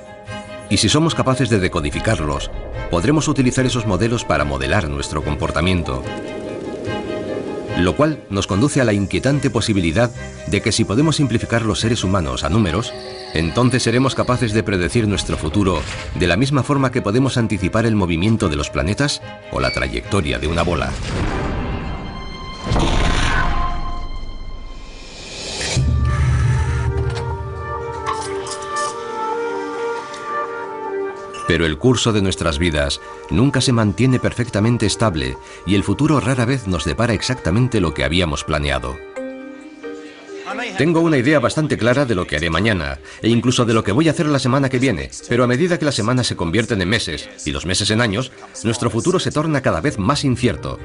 [0.71, 2.51] Y si somos capaces de decodificarlos,
[2.91, 6.03] podremos utilizar esos modelos para modelar nuestro comportamiento.
[7.79, 10.11] Lo cual nos conduce a la inquietante posibilidad
[10.47, 12.93] de que si podemos simplificar los seres humanos a números,
[13.35, 15.81] entonces seremos capaces de predecir nuestro futuro
[16.15, 20.39] de la misma forma que podemos anticipar el movimiento de los planetas o la trayectoria
[20.39, 20.93] de una bola.
[31.47, 35.37] Pero el curso de nuestras vidas nunca se mantiene perfectamente estable
[35.67, 38.97] y el futuro rara vez nos depara exactamente lo que habíamos planeado.
[40.79, 43.93] Tengo una idea bastante clara de lo que haré mañana e incluso de lo que
[43.93, 46.81] voy a hacer la semana que viene, pero a medida que las semanas se convierten
[46.81, 48.33] en meses y los meses en años,
[48.63, 50.79] nuestro futuro se torna cada vez más incierto.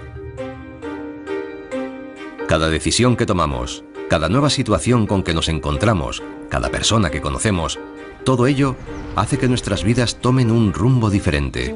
[2.48, 7.80] Cada decisión que tomamos, cada nueva situación con que nos encontramos, cada persona que conocemos,
[8.24, 8.76] todo ello
[9.16, 11.76] hace que nuestras vidas tomen un rumbo diferente.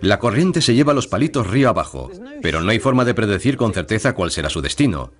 [0.00, 2.10] La corriente se lleva los palitos río abajo,
[2.42, 5.12] pero no hay forma de predecir con certeza cuál será su destino.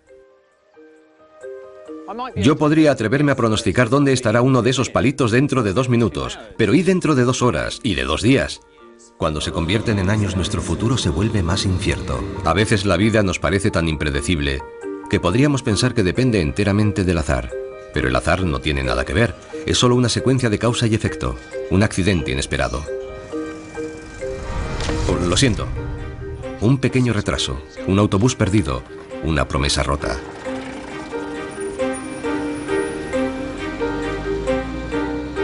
[2.37, 6.39] Yo podría atreverme a pronosticar dónde estará uno de esos palitos dentro de dos minutos,
[6.57, 8.61] pero ¿y dentro de dos horas y de dos días?
[9.19, 12.23] Cuando se convierten en años nuestro futuro se vuelve más incierto.
[12.45, 14.63] A veces la vida nos parece tan impredecible
[15.11, 17.66] que podríamos pensar que depende enteramente del azar.
[17.97, 19.35] Pero el azar no tiene nada que ver,
[19.65, 21.35] es solo una secuencia de causa y efecto,
[21.71, 22.85] un accidente inesperado.
[25.09, 25.67] Oh, lo siento.
[26.61, 28.83] Un pequeño retraso, un autobús perdido,
[29.25, 30.21] una promesa rota.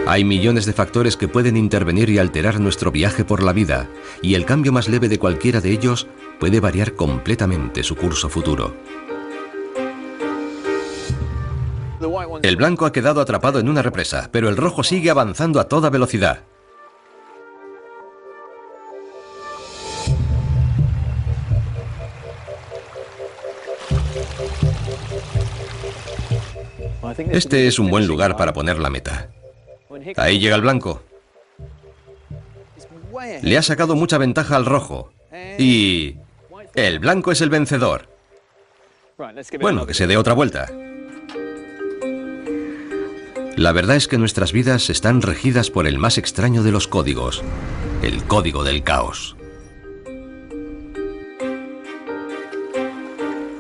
[0.07, 3.88] Hay millones de factores que pueden intervenir y alterar nuestro viaje por la vida,
[4.20, 6.07] y el cambio más leve de cualquiera de ellos
[6.38, 8.76] puede variar completamente su curso futuro.
[12.43, 15.90] El blanco ha quedado atrapado en una represa, pero el rojo sigue avanzando a toda
[15.90, 16.40] velocidad.
[27.30, 29.30] Este es un buen lugar para poner la meta.
[30.16, 31.01] Ahí llega el blanco.
[33.43, 35.12] Le ha sacado mucha ventaja al rojo.
[35.59, 36.16] Y...
[36.74, 38.09] El blanco es el vencedor.
[39.61, 40.68] Bueno, que se dé otra vuelta.
[43.57, 47.42] La verdad es que nuestras vidas están regidas por el más extraño de los códigos,
[48.03, 49.36] el código del caos.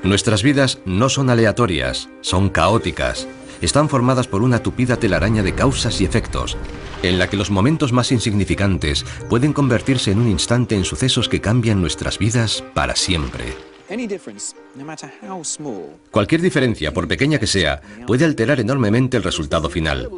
[0.02, 3.28] Nuestras vidas no son aleatorias, son caóticas.
[3.60, 6.56] Están formadas por una tupida telaraña de causas y efectos,
[7.02, 11.40] en la que los momentos más insignificantes pueden convertirse en un instante en sucesos que
[11.40, 13.71] cambian nuestras vidas para siempre.
[16.10, 20.08] Cualquier diferencia, por pequeña que sea, puede alterar enormemente el resultado final.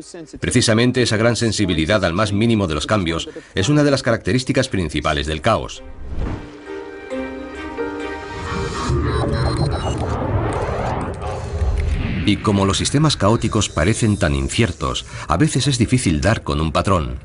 [0.41, 4.69] Precisamente esa gran sensibilidad al más mínimo de los cambios es una de las características
[4.69, 5.83] principales del caos.
[12.27, 16.73] Y como los sistemas caóticos parecen tan inciertos, a veces es difícil dar con un
[16.73, 17.19] patrón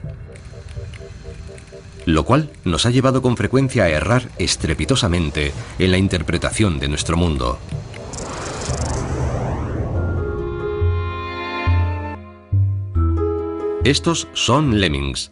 [2.13, 7.17] lo cual nos ha llevado con frecuencia a errar estrepitosamente en la interpretación de nuestro
[7.17, 7.59] mundo.
[13.83, 15.31] Estos son lemmings.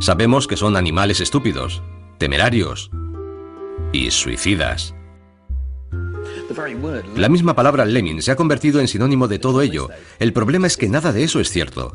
[0.00, 1.82] Sabemos que son animales estúpidos,
[2.18, 2.90] temerarios
[3.92, 4.94] y suicidas.
[7.16, 9.88] La misma palabra lemming se ha convertido en sinónimo de todo ello.
[10.18, 11.94] El problema es que nada de eso es cierto.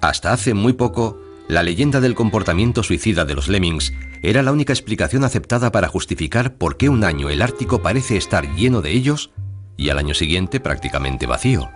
[0.00, 3.92] Hasta hace muy poco, la leyenda del comportamiento suicida de los lemmings
[4.22, 8.54] era la única explicación aceptada para justificar por qué un año el Ártico parece estar
[8.54, 9.30] lleno de ellos
[9.76, 11.70] y al año siguiente prácticamente vacío.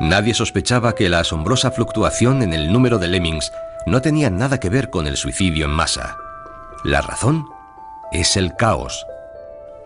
[0.00, 3.50] Nadie sospechaba que la asombrosa fluctuación en el número de lemmings
[3.86, 6.16] no tenía nada que ver con el suicidio en masa.
[6.84, 7.46] La razón
[8.12, 9.06] es el caos.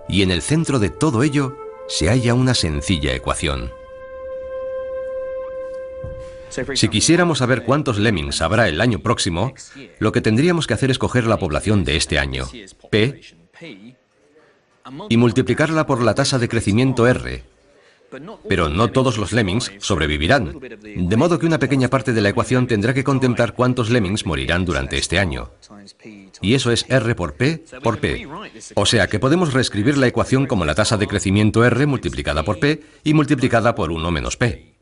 [0.08, 1.56] Y en el centro de todo ello
[1.88, 3.70] se halla una sencilla ecuación.
[6.74, 9.52] Si quisiéramos saber cuántos lemmings habrá el año próximo,
[9.98, 12.46] lo que tendríamos que hacer es coger la población de este año,
[12.90, 13.20] P,
[15.08, 17.44] y multiplicarla por la tasa de crecimiento R.
[18.48, 22.66] Pero no todos los lemmings sobrevivirán, de modo que una pequeña parte de la ecuación
[22.66, 25.50] tendrá que contemplar cuántos lemmings morirán durante este año.
[26.40, 28.26] Y eso es R por P por P.
[28.74, 32.58] O sea que podemos reescribir la ecuación como la tasa de crecimiento R multiplicada por
[32.58, 34.77] P y multiplicada por 1 menos P.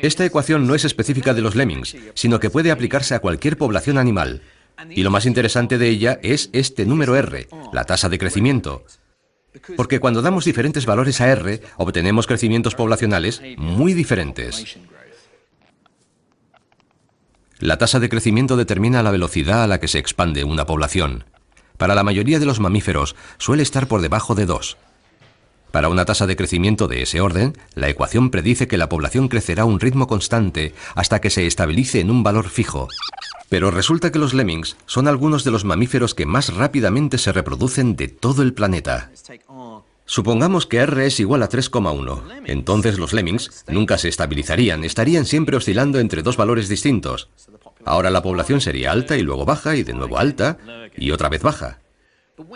[0.00, 3.98] Esta ecuación no es específica de los lemmings, sino que puede aplicarse a cualquier población
[3.98, 4.42] animal.
[4.90, 8.84] Y lo más interesante de ella es este número R, la tasa de crecimiento.
[9.76, 14.78] Porque cuando damos diferentes valores a R, obtenemos crecimientos poblacionales muy diferentes.
[17.58, 21.24] La tasa de crecimiento determina la velocidad a la que se expande una población.
[21.76, 24.76] Para la mayoría de los mamíferos suele estar por debajo de 2.
[25.72, 29.62] Para una tasa de crecimiento de ese orden, la ecuación predice que la población crecerá
[29.62, 32.88] a un ritmo constante hasta que se estabilice en un valor fijo.
[33.48, 37.96] Pero resulta que los lemmings son algunos de los mamíferos que más rápidamente se reproducen
[37.96, 39.10] de todo el planeta.
[40.04, 42.42] Supongamos que R es igual a 3,1.
[42.44, 47.30] Entonces los lemmings nunca se estabilizarían, estarían siempre oscilando entre dos valores distintos.
[47.86, 50.58] Ahora la población sería alta y luego baja y de nuevo alta
[50.96, 51.81] y otra vez baja.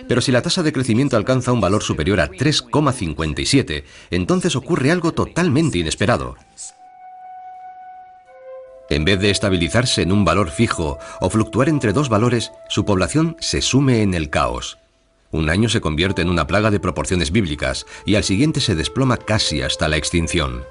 [0.08, 5.12] Pero si la tasa de crecimiento alcanza un valor superior a 3,57, entonces ocurre algo
[5.12, 6.36] totalmente inesperado.
[8.88, 13.36] En vez de estabilizarse en un valor fijo o fluctuar entre dos valores, su población
[13.40, 14.78] se sume en el caos.
[15.32, 19.16] Un año se convierte en una plaga de proporciones bíblicas y al siguiente se desploma
[19.16, 20.64] casi hasta la extinción.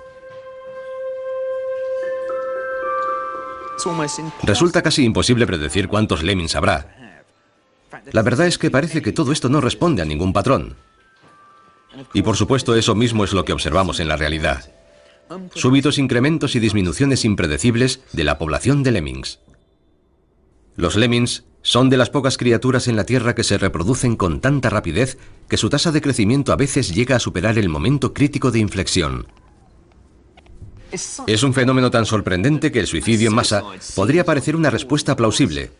[4.44, 7.05] Resulta casi imposible predecir cuántos lemmings habrá,
[8.12, 10.76] la verdad es que parece que todo esto no responde a ningún patrón.
[12.14, 14.72] Y por supuesto eso mismo es lo que observamos en la realidad.
[15.56, 19.40] Súbitos incrementos y disminuciones impredecibles de la población de lemmings.
[20.76, 24.70] Los lemmings son de las pocas criaturas en la Tierra que se reproducen con tanta
[24.70, 25.18] rapidez
[25.50, 29.28] que su tasa de crecimiento a veces llega a superar el momento crítico de inflexión.
[31.28, 33.64] Es un fenómeno tan sorprendente que el suicidio en masa
[33.96, 35.72] podría parecer una respuesta plausible,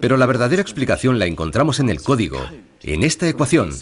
[0.00, 2.40] pero la verdadera explicación la encontramos en el código,
[2.82, 3.72] en esta ecuación.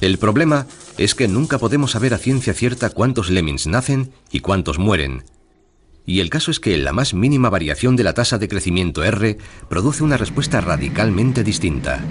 [0.00, 0.66] El problema
[0.98, 5.24] es que nunca podemos saber a ciencia cierta cuántos lemmings nacen y cuántos mueren.
[6.06, 9.38] Y el caso es que la más mínima variación de la tasa de crecimiento R
[9.70, 12.04] produce una respuesta radicalmente distinta.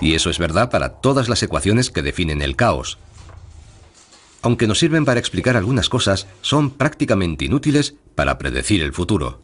[0.00, 2.98] Y eso es verdad para todas las ecuaciones que definen el caos
[4.42, 9.40] aunque nos sirven para explicar algunas cosas, son prácticamente inútiles para predecir el futuro.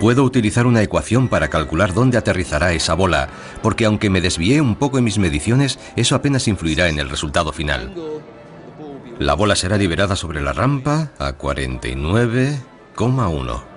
[0.00, 3.28] Puedo utilizar una ecuación para calcular dónde aterrizará esa bola,
[3.62, 7.50] porque aunque me desvié un poco en mis mediciones, eso apenas influirá en el resultado
[7.50, 7.94] final.
[9.18, 13.75] La bola será liberada sobre la rampa a 49,1.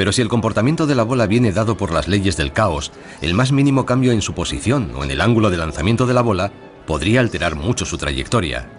[0.00, 2.90] Pero si el comportamiento de la bola viene dado por las leyes del caos,
[3.20, 6.22] el más mínimo cambio en su posición o en el ángulo de lanzamiento de la
[6.22, 6.50] bola
[6.86, 8.70] podría alterar mucho su trayectoria.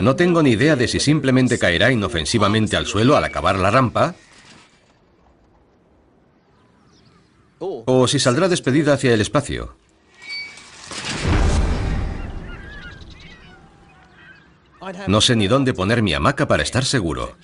[0.00, 4.14] No tengo ni idea de si simplemente caerá inofensivamente al suelo al acabar la rampa
[7.58, 9.74] o si saldrá despedida hacia el espacio.
[15.06, 17.36] No sé ni dónde poner mi hamaca para estar seguro.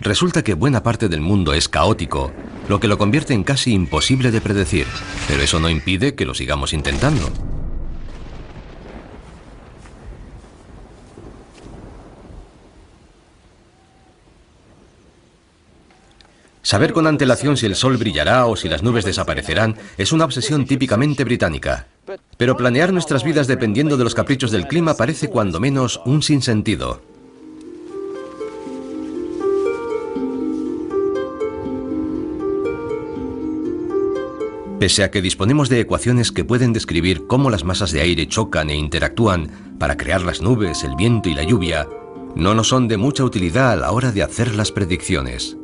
[0.00, 2.32] Resulta que buena parte del mundo es caótico,
[2.68, 4.86] lo que lo convierte en casi imposible de predecir,
[5.26, 7.30] pero eso no impide que lo sigamos intentando.
[16.68, 20.66] Saber con antelación si el sol brillará o si las nubes desaparecerán es una obsesión
[20.66, 21.86] típicamente británica.
[22.36, 27.00] Pero planear nuestras vidas dependiendo de los caprichos del clima parece cuando menos un sinsentido.
[34.78, 38.68] Pese a que disponemos de ecuaciones que pueden describir cómo las masas de aire chocan
[38.68, 39.48] e interactúan
[39.78, 41.88] para crear las nubes, el viento y la lluvia,
[42.36, 45.56] no nos son de mucha utilidad a la hora de hacer las predicciones.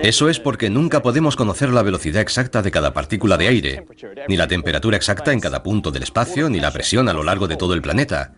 [0.00, 3.86] Eso es porque nunca podemos conocer la velocidad exacta de cada partícula de aire,
[4.28, 7.46] ni la temperatura exacta en cada punto del espacio, ni la presión a lo largo
[7.46, 8.34] de todo el planeta.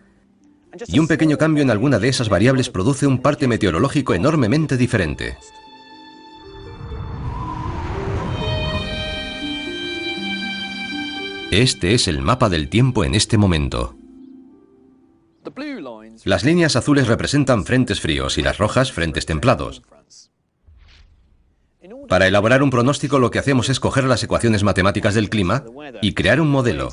[0.87, 5.37] Y un pequeño cambio en alguna de esas variables produce un parte meteorológico enormemente diferente.
[11.51, 13.98] Este es el mapa del tiempo en este momento.
[16.25, 19.81] Las líneas azules representan frentes fríos y las rojas frentes templados.
[22.07, 25.63] Para elaborar un pronóstico lo que hacemos es coger las ecuaciones matemáticas del clima
[26.01, 26.89] y crear un modelo.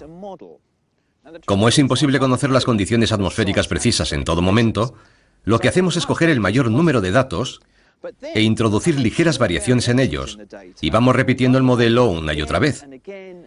[1.45, 4.95] Como es imposible conocer las condiciones atmosféricas precisas en todo momento,
[5.45, 7.61] lo que hacemos es coger el mayor número de datos
[8.35, 10.39] e introducir ligeras variaciones en ellos,
[10.81, 12.87] y vamos repitiendo el modelo una y otra vez.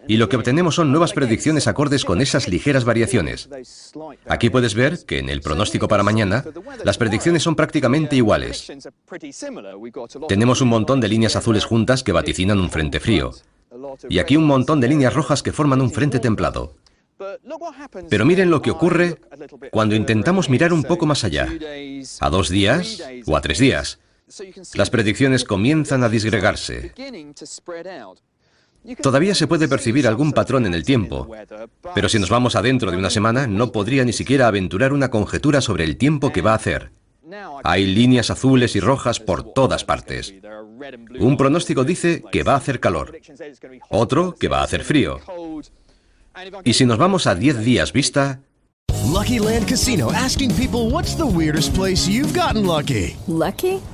[0.06, 3.48] Y lo que obtenemos son nuevas predicciones acordes con esas ligeras variaciones.
[4.26, 6.44] Aquí puedes ver que en el pronóstico para mañana,
[6.84, 8.70] las predicciones son prácticamente iguales.
[10.28, 13.32] Tenemos un montón de líneas azules juntas que vaticinan un frente frío,
[14.08, 16.74] y aquí un montón de líneas rojas que forman un frente templado.
[18.08, 19.20] Pero miren lo que ocurre
[19.70, 21.48] cuando intentamos mirar un poco más allá,
[22.20, 23.98] a dos días o a tres días.
[24.74, 26.92] Las predicciones comienzan a disgregarse.
[29.02, 31.30] Todavía se puede percibir algún patrón en el tiempo,
[31.94, 35.60] pero si nos vamos adentro de una semana, no podría ni siquiera aventurar una conjetura
[35.60, 36.92] sobre el tiempo que va a hacer.
[37.62, 40.34] Hay líneas azules y rojas por todas partes.
[41.18, 43.18] Un pronóstico dice que va a hacer calor,
[43.90, 45.20] otro que va a hacer frío.
[46.64, 48.40] Y si nos vamos a 10 días vista,
[49.10, 53.16] Lucky Land Casino asking people what's the weirdest place you've gotten lucky.
[53.26, 53.82] Lucky?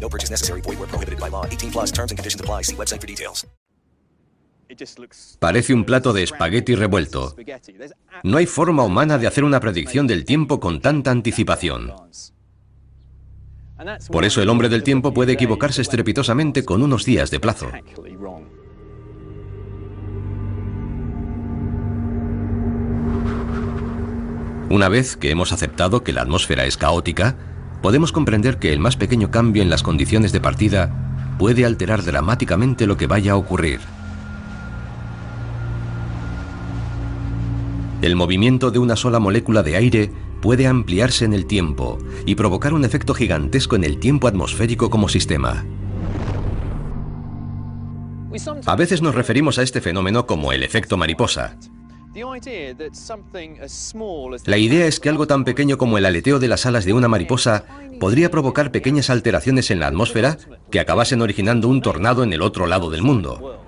[0.00, 0.62] No purchase necessary.
[0.62, 1.44] Void where prohibited by law.
[1.44, 1.92] 18 plus.
[1.92, 2.62] Terms and conditions apply.
[2.62, 3.46] See website for details.
[5.38, 7.34] Parece un plato de espagueti revuelto.
[8.22, 11.92] No hay forma humana de hacer una predicción del tiempo con tanta anticipación.
[14.10, 17.70] Por eso el hombre del tiempo puede equivocarse estrepitosamente con unos días de plazo.
[24.70, 27.36] Una vez que hemos aceptado que la atmósfera es caótica,
[27.82, 32.86] podemos comprender que el más pequeño cambio en las condiciones de partida puede alterar dramáticamente
[32.86, 33.80] lo que vaya a ocurrir.
[38.02, 42.72] El movimiento de una sola molécula de aire puede ampliarse en el tiempo y provocar
[42.72, 45.64] un efecto gigantesco en el tiempo atmosférico como sistema.
[48.66, 51.56] A veces nos referimos a este fenómeno como el efecto mariposa.
[54.44, 57.08] La idea es que algo tan pequeño como el aleteo de las alas de una
[57.08, 57.64] mariposa
[58.00, 60.38] podría provocar pequeñas alteraciones en la atmósfera
[60.70, 63.67] que acabasen originando un tornado en el otro lado del mundo.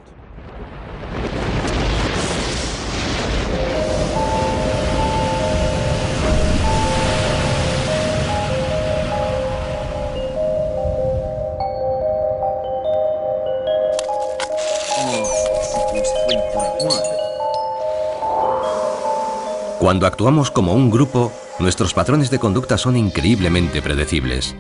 [19.81, 24.55] Cuando actuamos como un grupo, nuestros patrones de conducta son increíblemente predecibles.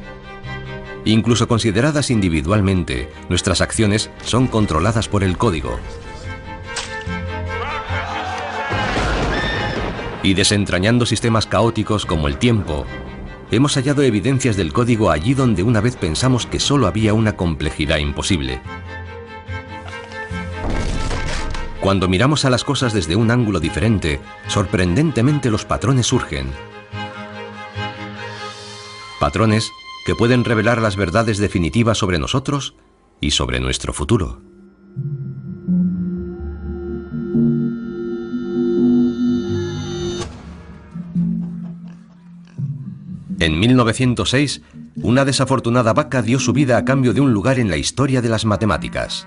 [1.04, 5.78] Incluso consideradas individualmente, nuestras acciones son controladas por el código.
[10.22, 12.86] Y desentrañando sistemas caóticos como el tiempo,
[13.50, 17.98] hemos hallado evidencias del código allí donde una vez pensamos que solo había una complejidad
[17.98, 18.62] imposible.
[21.80, 26.50] Cuando miramos a las cosas desde un ángulo diferente, sorprendentemente los patrones surgen.
[29.18, 29.70] Patrones
[30.04, 32.74] que pueden revelar las verdades definitivas sobre nosotros
[33.18, 34.42] y sobre nuestro futuro.
[43.38, 44.60] En 1906,
[44.96, 48.28] una desafortunada vaca dio su vida a cambio de un lugar en la historia de
[48.28, 49.26] las matemáticas.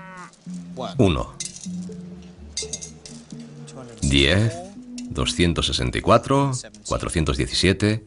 [0.98, 1.43] 1.
[4.14, 4.54] 10,
[5.10, 6.52] 264,
[6.86, 8.04] 417.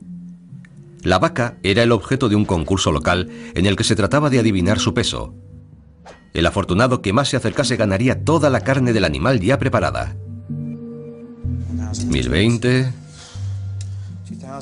[1.03, 4.39] La vaca era el objeto de un concurso local en el que se trataba de
[4.39, 5.35] adivinar su peso.
[6.33, 10.15] El afortunado que más se acercase ganaría toda la carne del animal ya preparada.
[12.07, 12.93] 1020,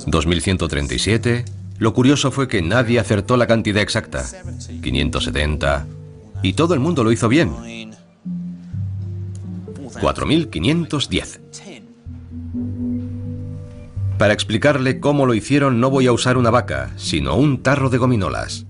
[0.07, 1.45] 2137.
[1.77, 4.25] Lo curioso fue que nadie acertó la cantidad exacta.
[4.81, 5.85] 570.
[6.41, 7.94] Y todo el mundo lo hizo bien.
[9.99, 11.41] 4510.
[14.17, 17.97] Para explicarle cómo lo hicieron no voy a usar una vaca, sino un tarro de
[17.97, 18.65] gominolas.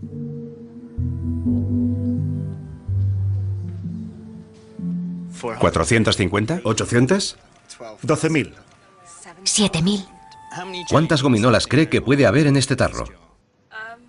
[5.41, 6.63] ¿450?
[6.63, 7.35] ¿800?
[8.03, 8.53] 12.000.
[9.43, 10.05] 7000.
[10.89, 13.05] ¿Cuántas gominolas cree que puede haber en este tarro?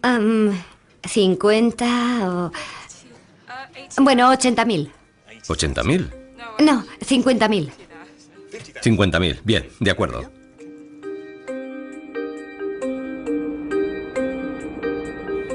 [0.03, 0.53] Am,
[1.05, 2.53] 50 o...
[3.99, 4.91] Bueno, 80.000.
[5.47, 6.26] ¿80.000?
[6.59, 7.71] No, 50.000.
[8.83, 9.41] 50.000.
[9.45, 10.23] Bien, de acuerdo.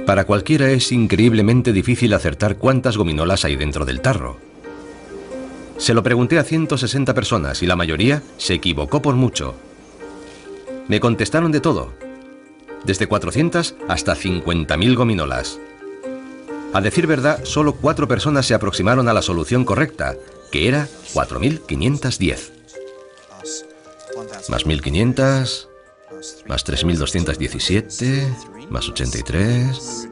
[0.06, 4.38] Para cualquiera es increíblemente difícil acertar cuántas gominolas hay dentro del tarro.
[5.78, 9.56] Se lo pregunté a 160 personas y la mayoría se equivocó por mucho.
[10.88, 11.94] Me contestaron de todo,
[12.84, 15.60] desde 400 hasta 50.000 gominolas.
[16.74, 20.16] A decir verdad, solo cuatro personas se aproximaron a la solución correcta,
[20.52, 22.52] que era 4.510.
[24.50, 25.68] Más 1.500,
[26.48, 30.10] más 3.217, más 83.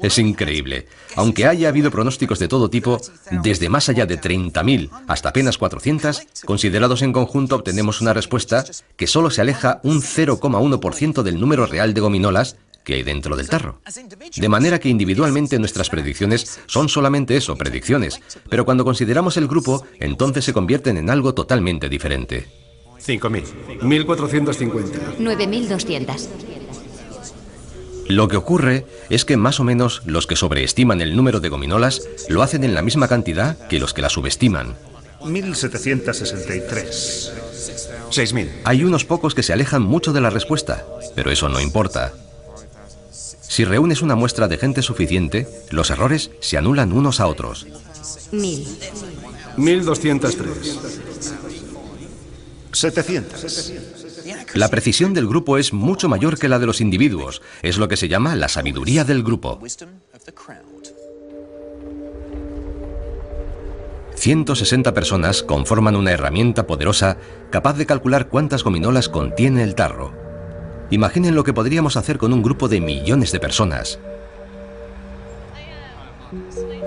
[0.02, 0.88] Es increíble.
[1.16, 3.00] Aunque haya habido pronósticos de todo tipo,
[3.32, 8.66] desde más allá de 30.000 hasta apenas 400, considerados en conjunto obtenemos una respuesta
[8.98, 13.50] que solo se aleja un 0,1% del número real de gominolas que hay dentro del
[13.50, 13.82] tarro.
[14.36, 18.20] De manera que individualmente nuestras predicciones son solamente eso, predicciones,
[18.50, 22.48] pero cuando consideramos el grupo, entonces se convierten en algo totalmente diferente.
[23.00, 23.80] 5.000.
[23.82, 25.18] 1.450.
[25.18, 26.28] 9.200.
[28.08, 32.02] Lo que ocurre es que más o menos los que sobreestiman el número de gominolas
[32.28, 34.76] lo hacen en la misma cantidad que los que la subestiman.
[35.24, 37.34] 1763.
[38.10, 38.50] 6.000.
[38.64, 42.14] Hay unos pocos que se alejan mucho de la respuesta, pero eso no importa.
[43.50, 47.66] Si reúnes una muestra de gente suficiente, los errores se anulan unos a otros.
[48.32, 48.68] 1000.
[49.58, 50.46] 1.203.
[52.72, 53.74] 700.
[54.54, 57.42] La precisión del grupo es mucho mayor que la de los individuos.
[57.64, 59.60] Es lo que se llama la sabiduría del grupo.
[64.16, 67.18] 160 personas conforman una herramienta poderosa
[67.50, 70.19] capaz de calcular cuántas gominolas contiene el tarro.
[70.92, 74.00] Imaginen lo que podríamos hacer con un grupo de millones de personas.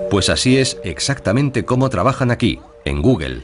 [0.09, 3.41] Pues así es exactamente cómo trabajan aquí, en Google.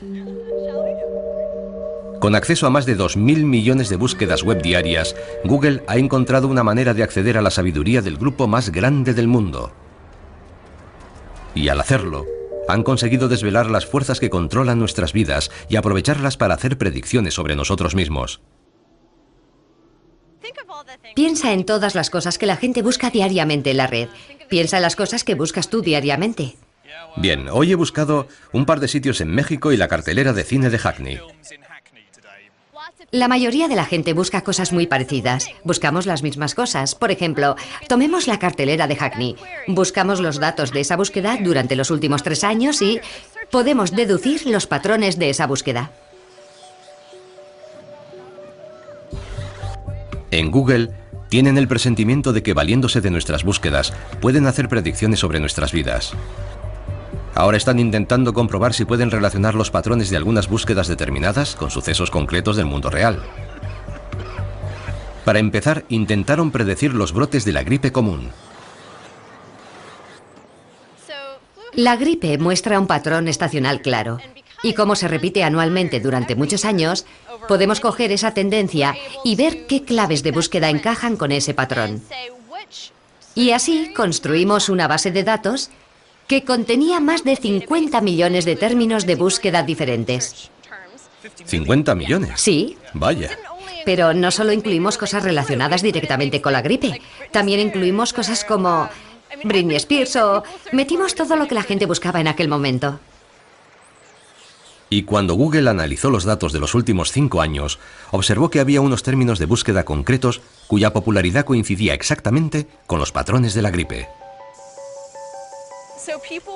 [2.19, 6.63] Con acceso a más de 2.000 millones de búsquedas web diarias, Google ha encontrado una
[6.63, 9.71] manera de acceder a la sabiduría del grupo más grande del mundo.
[11.55, 12.25] Y al hacerlo,
[12.67, 17.55] han conseguido desvelar las fuerzas que controlan nuestras vidas y aprovecharlas para hacer predicciones sobre
[17.55, 18.41] nosotros mismos.
[21.15, 24.09] Piensa en todas las cosas que la gente busca diariamente en la red.
[24.47, 26.55] Piensa en las cosas que buscas tú diariamente.
[27.17, 30.69] Bien, hoy he buscado un par de sitios en México y la cartelera de cine
[30.69, 31.19] de Hackney.
[33.11, 35.47] La mayoría de la gente busca cosas muy parecidas.
[35.63, 36.93] Buscamos las mismas cosas.
[36.93, 37.55] Por ejemplo,
[37.87, 39.35] tomemos la cartelera de Hackney.
[39.67, 42.99] Buscamos los datos de esa búsqueda durante los últimos tres años y
[43.49, 45.91] podemos deducir los patrones de esa búsqueda.
[50.31, 50.91] En Google
[51.29, 56.13] tienen el presentimiento de que valiéndose de nuestras búsquedas pueden hacer predicciones sobre nuestras vidas.
[57.35, 62.11] Ahora están intentando comprobar si pueden relacionar los patrones de algunas búsquedas determinadas con sucesos
[62.11, 63.21] concretos del mundo real.
[65.25, 68.31] Para empezar, intentaron predecir los brotes de la gripe común.
[71.73, 74.17] La gripe muestra un patrón estacional claro.
[74.63, 77.05] Y como se repite anualmente durante muchos años,
[77.47, 82.01] podemos coger esa tendencia y ver qué claves de búsqueda encajan con ese patrón.
[83.35, 85.69] Y así construimos una base de datos
[86.27, 90.51] que contenía más de 50 millones de términos de búsqueda diferentes.
[91.47, 92.39] ¿50 millones?
[92.39, 93.31] Sí, Vaya.
[93.85, 97.01] pero no solo incluimos cosas relacionadas directamente con la gripe,
[97.31, 98.89] también incluimos cosas como
[99.43, 102.99] Britney Spears o metimos todo lo que la gente buscaba en aquel momento.
[104.89, 107.79] Y cuando Google analizó los datos de los últimos cinco años,
[108.11, 113.53] observó que había unos términos de búsqueda concretos cuya popularidad coincidía exactamente con los patrones
[113.53, 114.07] de la gripe.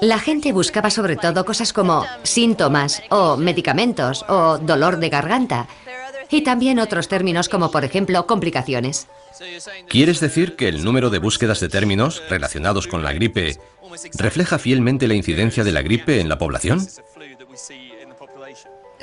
[0.01, 5.67] La gente buscaba sobre todo cosas como síntomas o medicamentos o dolor de garganta
[6.29, 9.07] y también otros términos como por ejemplo complicaciones.
[9.88, 13.57] ¿Quieres decir que el número de búsquedas de términos relacionados con la gripe
[14.17, 16.88] refleja fielmente la incidencia de la gripe en la población?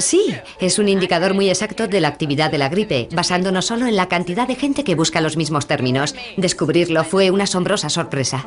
[0.01, 3.97] Sí, es un indicador muy exacto de la actividad de la gripe, basándonos solo en
[3.97, 6.15] la cantidad de gente que busca los mismos términos.
[6.37, 8.47] Descubrirlo fue una asombrosa sorpresa.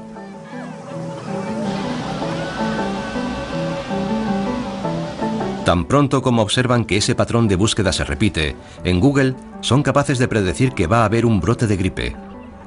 [5.63, 10.17] Tan pronto como observan que ese patrón de búsqueda se repite, en Google son capaces
[10.17, 12.15] de predecir que va a haber un brote de gripe,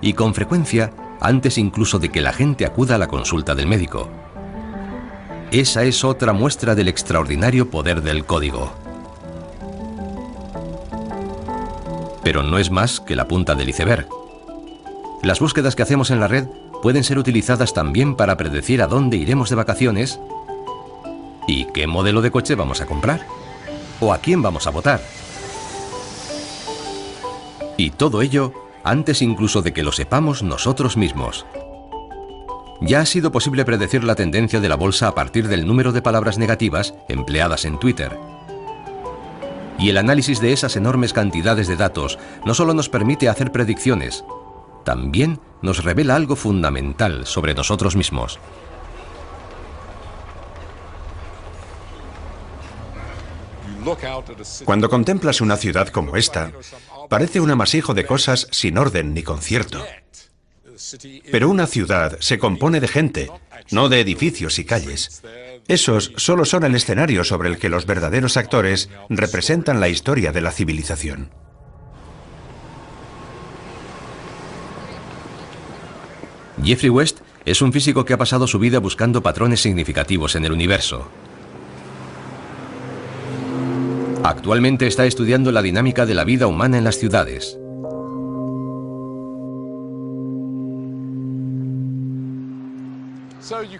[0.01, 4.09] y con frecuencia antes incluso de que la gente acuda a la consulta del médico.
[5.51, 8.73] Esa es otra muestra del extraordinario poder del código.
[12.23, 14.09] Pero no es más que la punta del iceberg.
[15.23, 16.47] Las búsquedas que hacemos en la red
[16.83, 20.19] pueden ser utilizadas también para predecir a dónde iremos de vacaciones
[21.47, 23.25] ¿Y qué modelo de coche vamos a comprar?
[24.01, 25.01] ¿O a quién vamos a votar?
[27.77, 31.47] Y todo ello antes incluso de que lo sepamos nosotros mismos.
[32.81, 36.03] Ya ha sido posible predecir la tendencia de la bolsa a partir del número de
[36.03, 38.19] palabras negativas empleadas en Twitter.
[39.79, 44.25] Y el análisis de esas enormes cantidades de datos no solo nos permite hacer predicciones,
[44.85, 48.39] también nos revela algo fundamental sobre nosotros mismos.
[54.65, 56.51] Cuando contemplas una ciudad como esta,
[57.09, 59.85] parece un amasijo de cosas sin orden ni concierto.
[61.31, 63.31] Pero una ciudad se compone de gente,
[63.71, 65.23] no de edificios y calles.
[65.69, 70.41] Esos solo son el escenario sobre el que los verdaderos actores representan la historia de
[70.41, 71.31] la civilización.
[76.63, 80.53] Jeffrey West es un físico que ha pasado su vida buscando patrones significativos en el
[80.53, 81.09] universo.
[84.25, 87.59] Actualmente está estudiando la dinámica de la vida humana en las ciudades.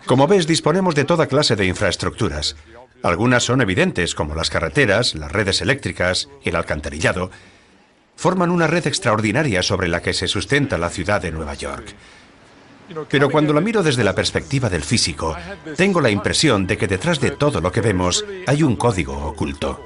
[0.07, 2.57] Como ves, disponemos de toda clase de infraestructuras.
[3.03, 7.31] Algunas son evidentes, como las carreteras, las redes eléctricas, el alcantarillado.
[8.17, 11.95] Forman una red extraordinaria sobre la que se sustenta la ciudad de Nueva York.
[13.11, 15.37] Pero cuando la miro desde la perspectiva del físico,
[15.77, 19.81] tengo la impresión de que detrás de todo lo que vemos hay un código oculto.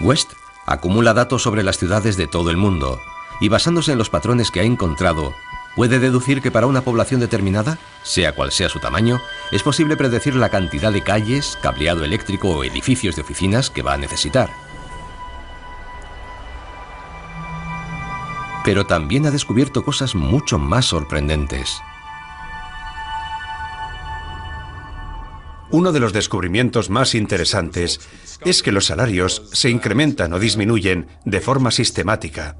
[0.00, 0.32] West
[0.64, 2.98] acumula datos sobre las ciudades de todo el mundo
[3.40, 5.34] y basándose en los patrones que ha encontrado,
[5.76, 9.20] puede deducir que para una población determinada, sea cual sea su tamaño,
[9.52, 13.94] es posible predecir la cantidad de calles, cableado eléctrico o edificios de oficinas que va
[13.94, 14.50] a necesitar.
[18.64, 21.80] Pero también ha descubierto cosas mucho más sorprendentes.
[25.70, 28.00] Uno de los descubrimientos más interesantes
[28.44, 32.56] es que los salarios se incrementan o disminuyen de forma sistemática.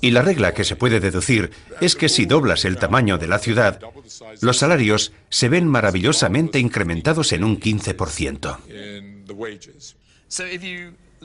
[0.00, 1.50] Y la regla que se puede deducir
[1.80, 3.80] es que si doblas el tamaño de la ciudad,
[4.40, 8.58] los salarios se ven maravillosamente incrementados en un 15%.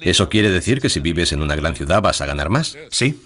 [0.01, 2.77] ¿Eso quiere decir que si vives en una gran ciudad vas a ganar más?
[2.91, 3.19] Sí.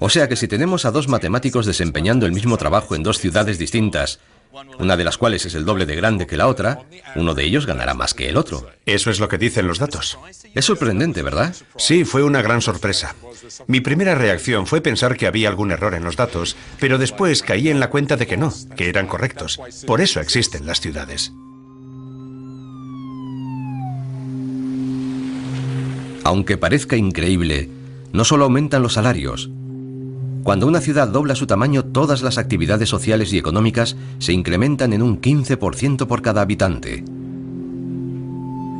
[0.00, 3.58] O sea que si tenemos a dos matemáticos desempeñando el mismo trabajo en dos ciudades
[3.58, 4.20] distintas,
[4.78, 6.80] una de las cuales es el doble de grande que la otra,
[7.14, 8.68] uno de ellos ganará más que el otro.
[8.86, 10.18] Eso es lo que dicen los datos.
[10.54, 11.54] Es sorprendente, ¿verdad?
[11.76, 13.14] Sí, fue una gran sorpresa.
[13.66, 17.68] Mi primera reacción fue pensar que había algún error en los datos, pero después caí
[17.68, 19.60] en la cuenta de que no, que eran correctos.
[19.86, 21.32] Por eso existen las ciudades.
[26.24, 27.70] Aunque parezca increíble,
[28.12, 29.50] no solo aumentan los salarios,
[30.42, 35.02] cuando una ciudad dobla su tamaño, todas las actividades sociales y económicas se incrementan en
[35.02, 37.04] un 15% por cada habitante.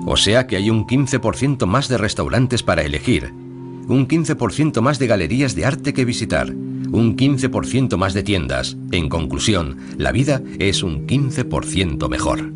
[0.06, 5.06] O sea que hay un 15% más de restaurantes para elegir, un 15% más de
[5.06, 8.76] galerías de arte que visitar, un 15% más de tiendas.
[8.90, 12.52] En conclusión, la vida es un 15% mejor.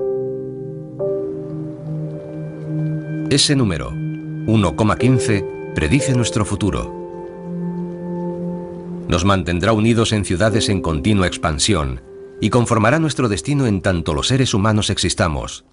[3.31, 7.01] Ese número, 1,15, predice nuestro futuro.
[9.09, 12.12] Nos mantendrá unidos en ciudades en continua expansión
[12.43, 15.65] y conformará nuestro destino en tanto los seres humanos existamos.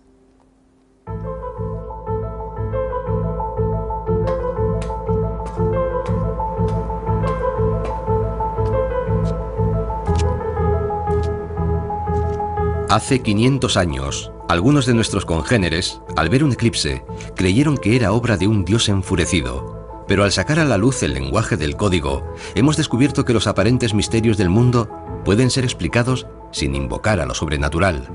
[12.88, 17.04] Hace 500 años, algunos de nuestros congéneres, al ver un eclipse,
[17.36, 20.06] creyeron que era obra de un dios enfurecido.
[20.08, 23.96] Pero al sacar a la luz el lenguaje del código, hemos descubierto que los aparentes
[23.96, 24.90] misterios del mundo
[25.26, 28.08] pueden ser explicados sin invocar a lo sobrenatural.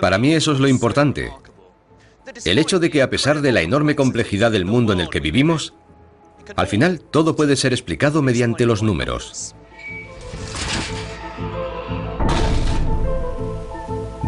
[0.00, 1.32] Para mí eso es lo importante.
[2.44, 5.20] El hecho de que a pesar de la enorme complejidad del mundo en el que
[5.20, 5.74] vivimos,
[6.56, 9.54] al final todo puede ser explicado mediante los números.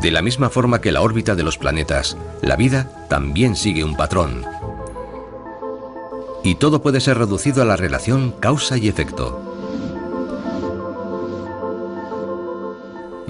[0.03, 3.97] De la misma forma que la órbita de los planetas, la vida también sigue un
[3.97, 4.45] patrón.
[6.43, 9.52] Y todo puede ser reducido a la relación causa y efecto.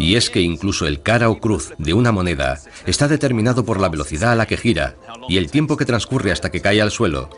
[0.02, 3.88] Y es que incluso el cara o cruz de una moneda está determinado por la
[3.88, 4.96] velocidad a la que gira
[5.28, 7.30] y el tiempo que transcurre hasta que cae al suelo.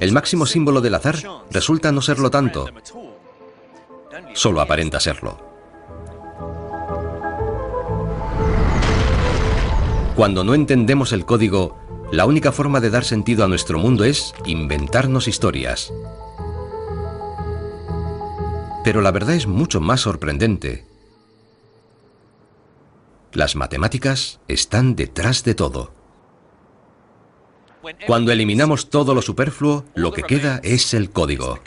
[0.00, 1.18] El máximo símbolo del azar
[1.52, 2.66] resulta no serlo tanto.
[4.34, 5.38] Solo aparenta serlo.
[10.16, 11.78] Cuando no entendemos el código,
[12.10, 15.92] la única forma de dar sentido a nuestro mundo es inventarnos historias.
[18.82, 20.89] Pero la verdad es mucho más sorprendente.
[23.32, 25.92] Las matemáticas están detrás de todo.
[28.06, 31.58] Cuando eliminamos todo lo superfluo, lo que queda es el código.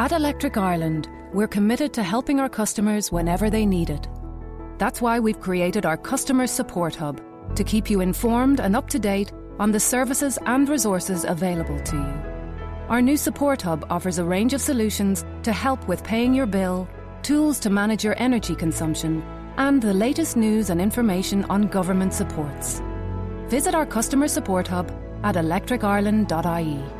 [0.00, 4.08] At Electric Ireland, we're committed to helping our customers whenever they need it.
[4.78, 7.20] That's why we've created our Customer Support Hub
[7.54, 11.96] to keep you informed and up to date on the services and resources available to
[11.96, 12.14] you.
[12.88, 16.88] Our new Support Hub offers a range of solutions to help with paying your bill,
[17.22, 19.22] tools to manage your energy consumption,
[19.58, 22.80] and the latest news and information on government supports.
[23.48, 24.90] Visit our Customer Support Hub
[25.24, 26.99] at electricireland.ie.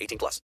[0.00, 0.42] 18 plus.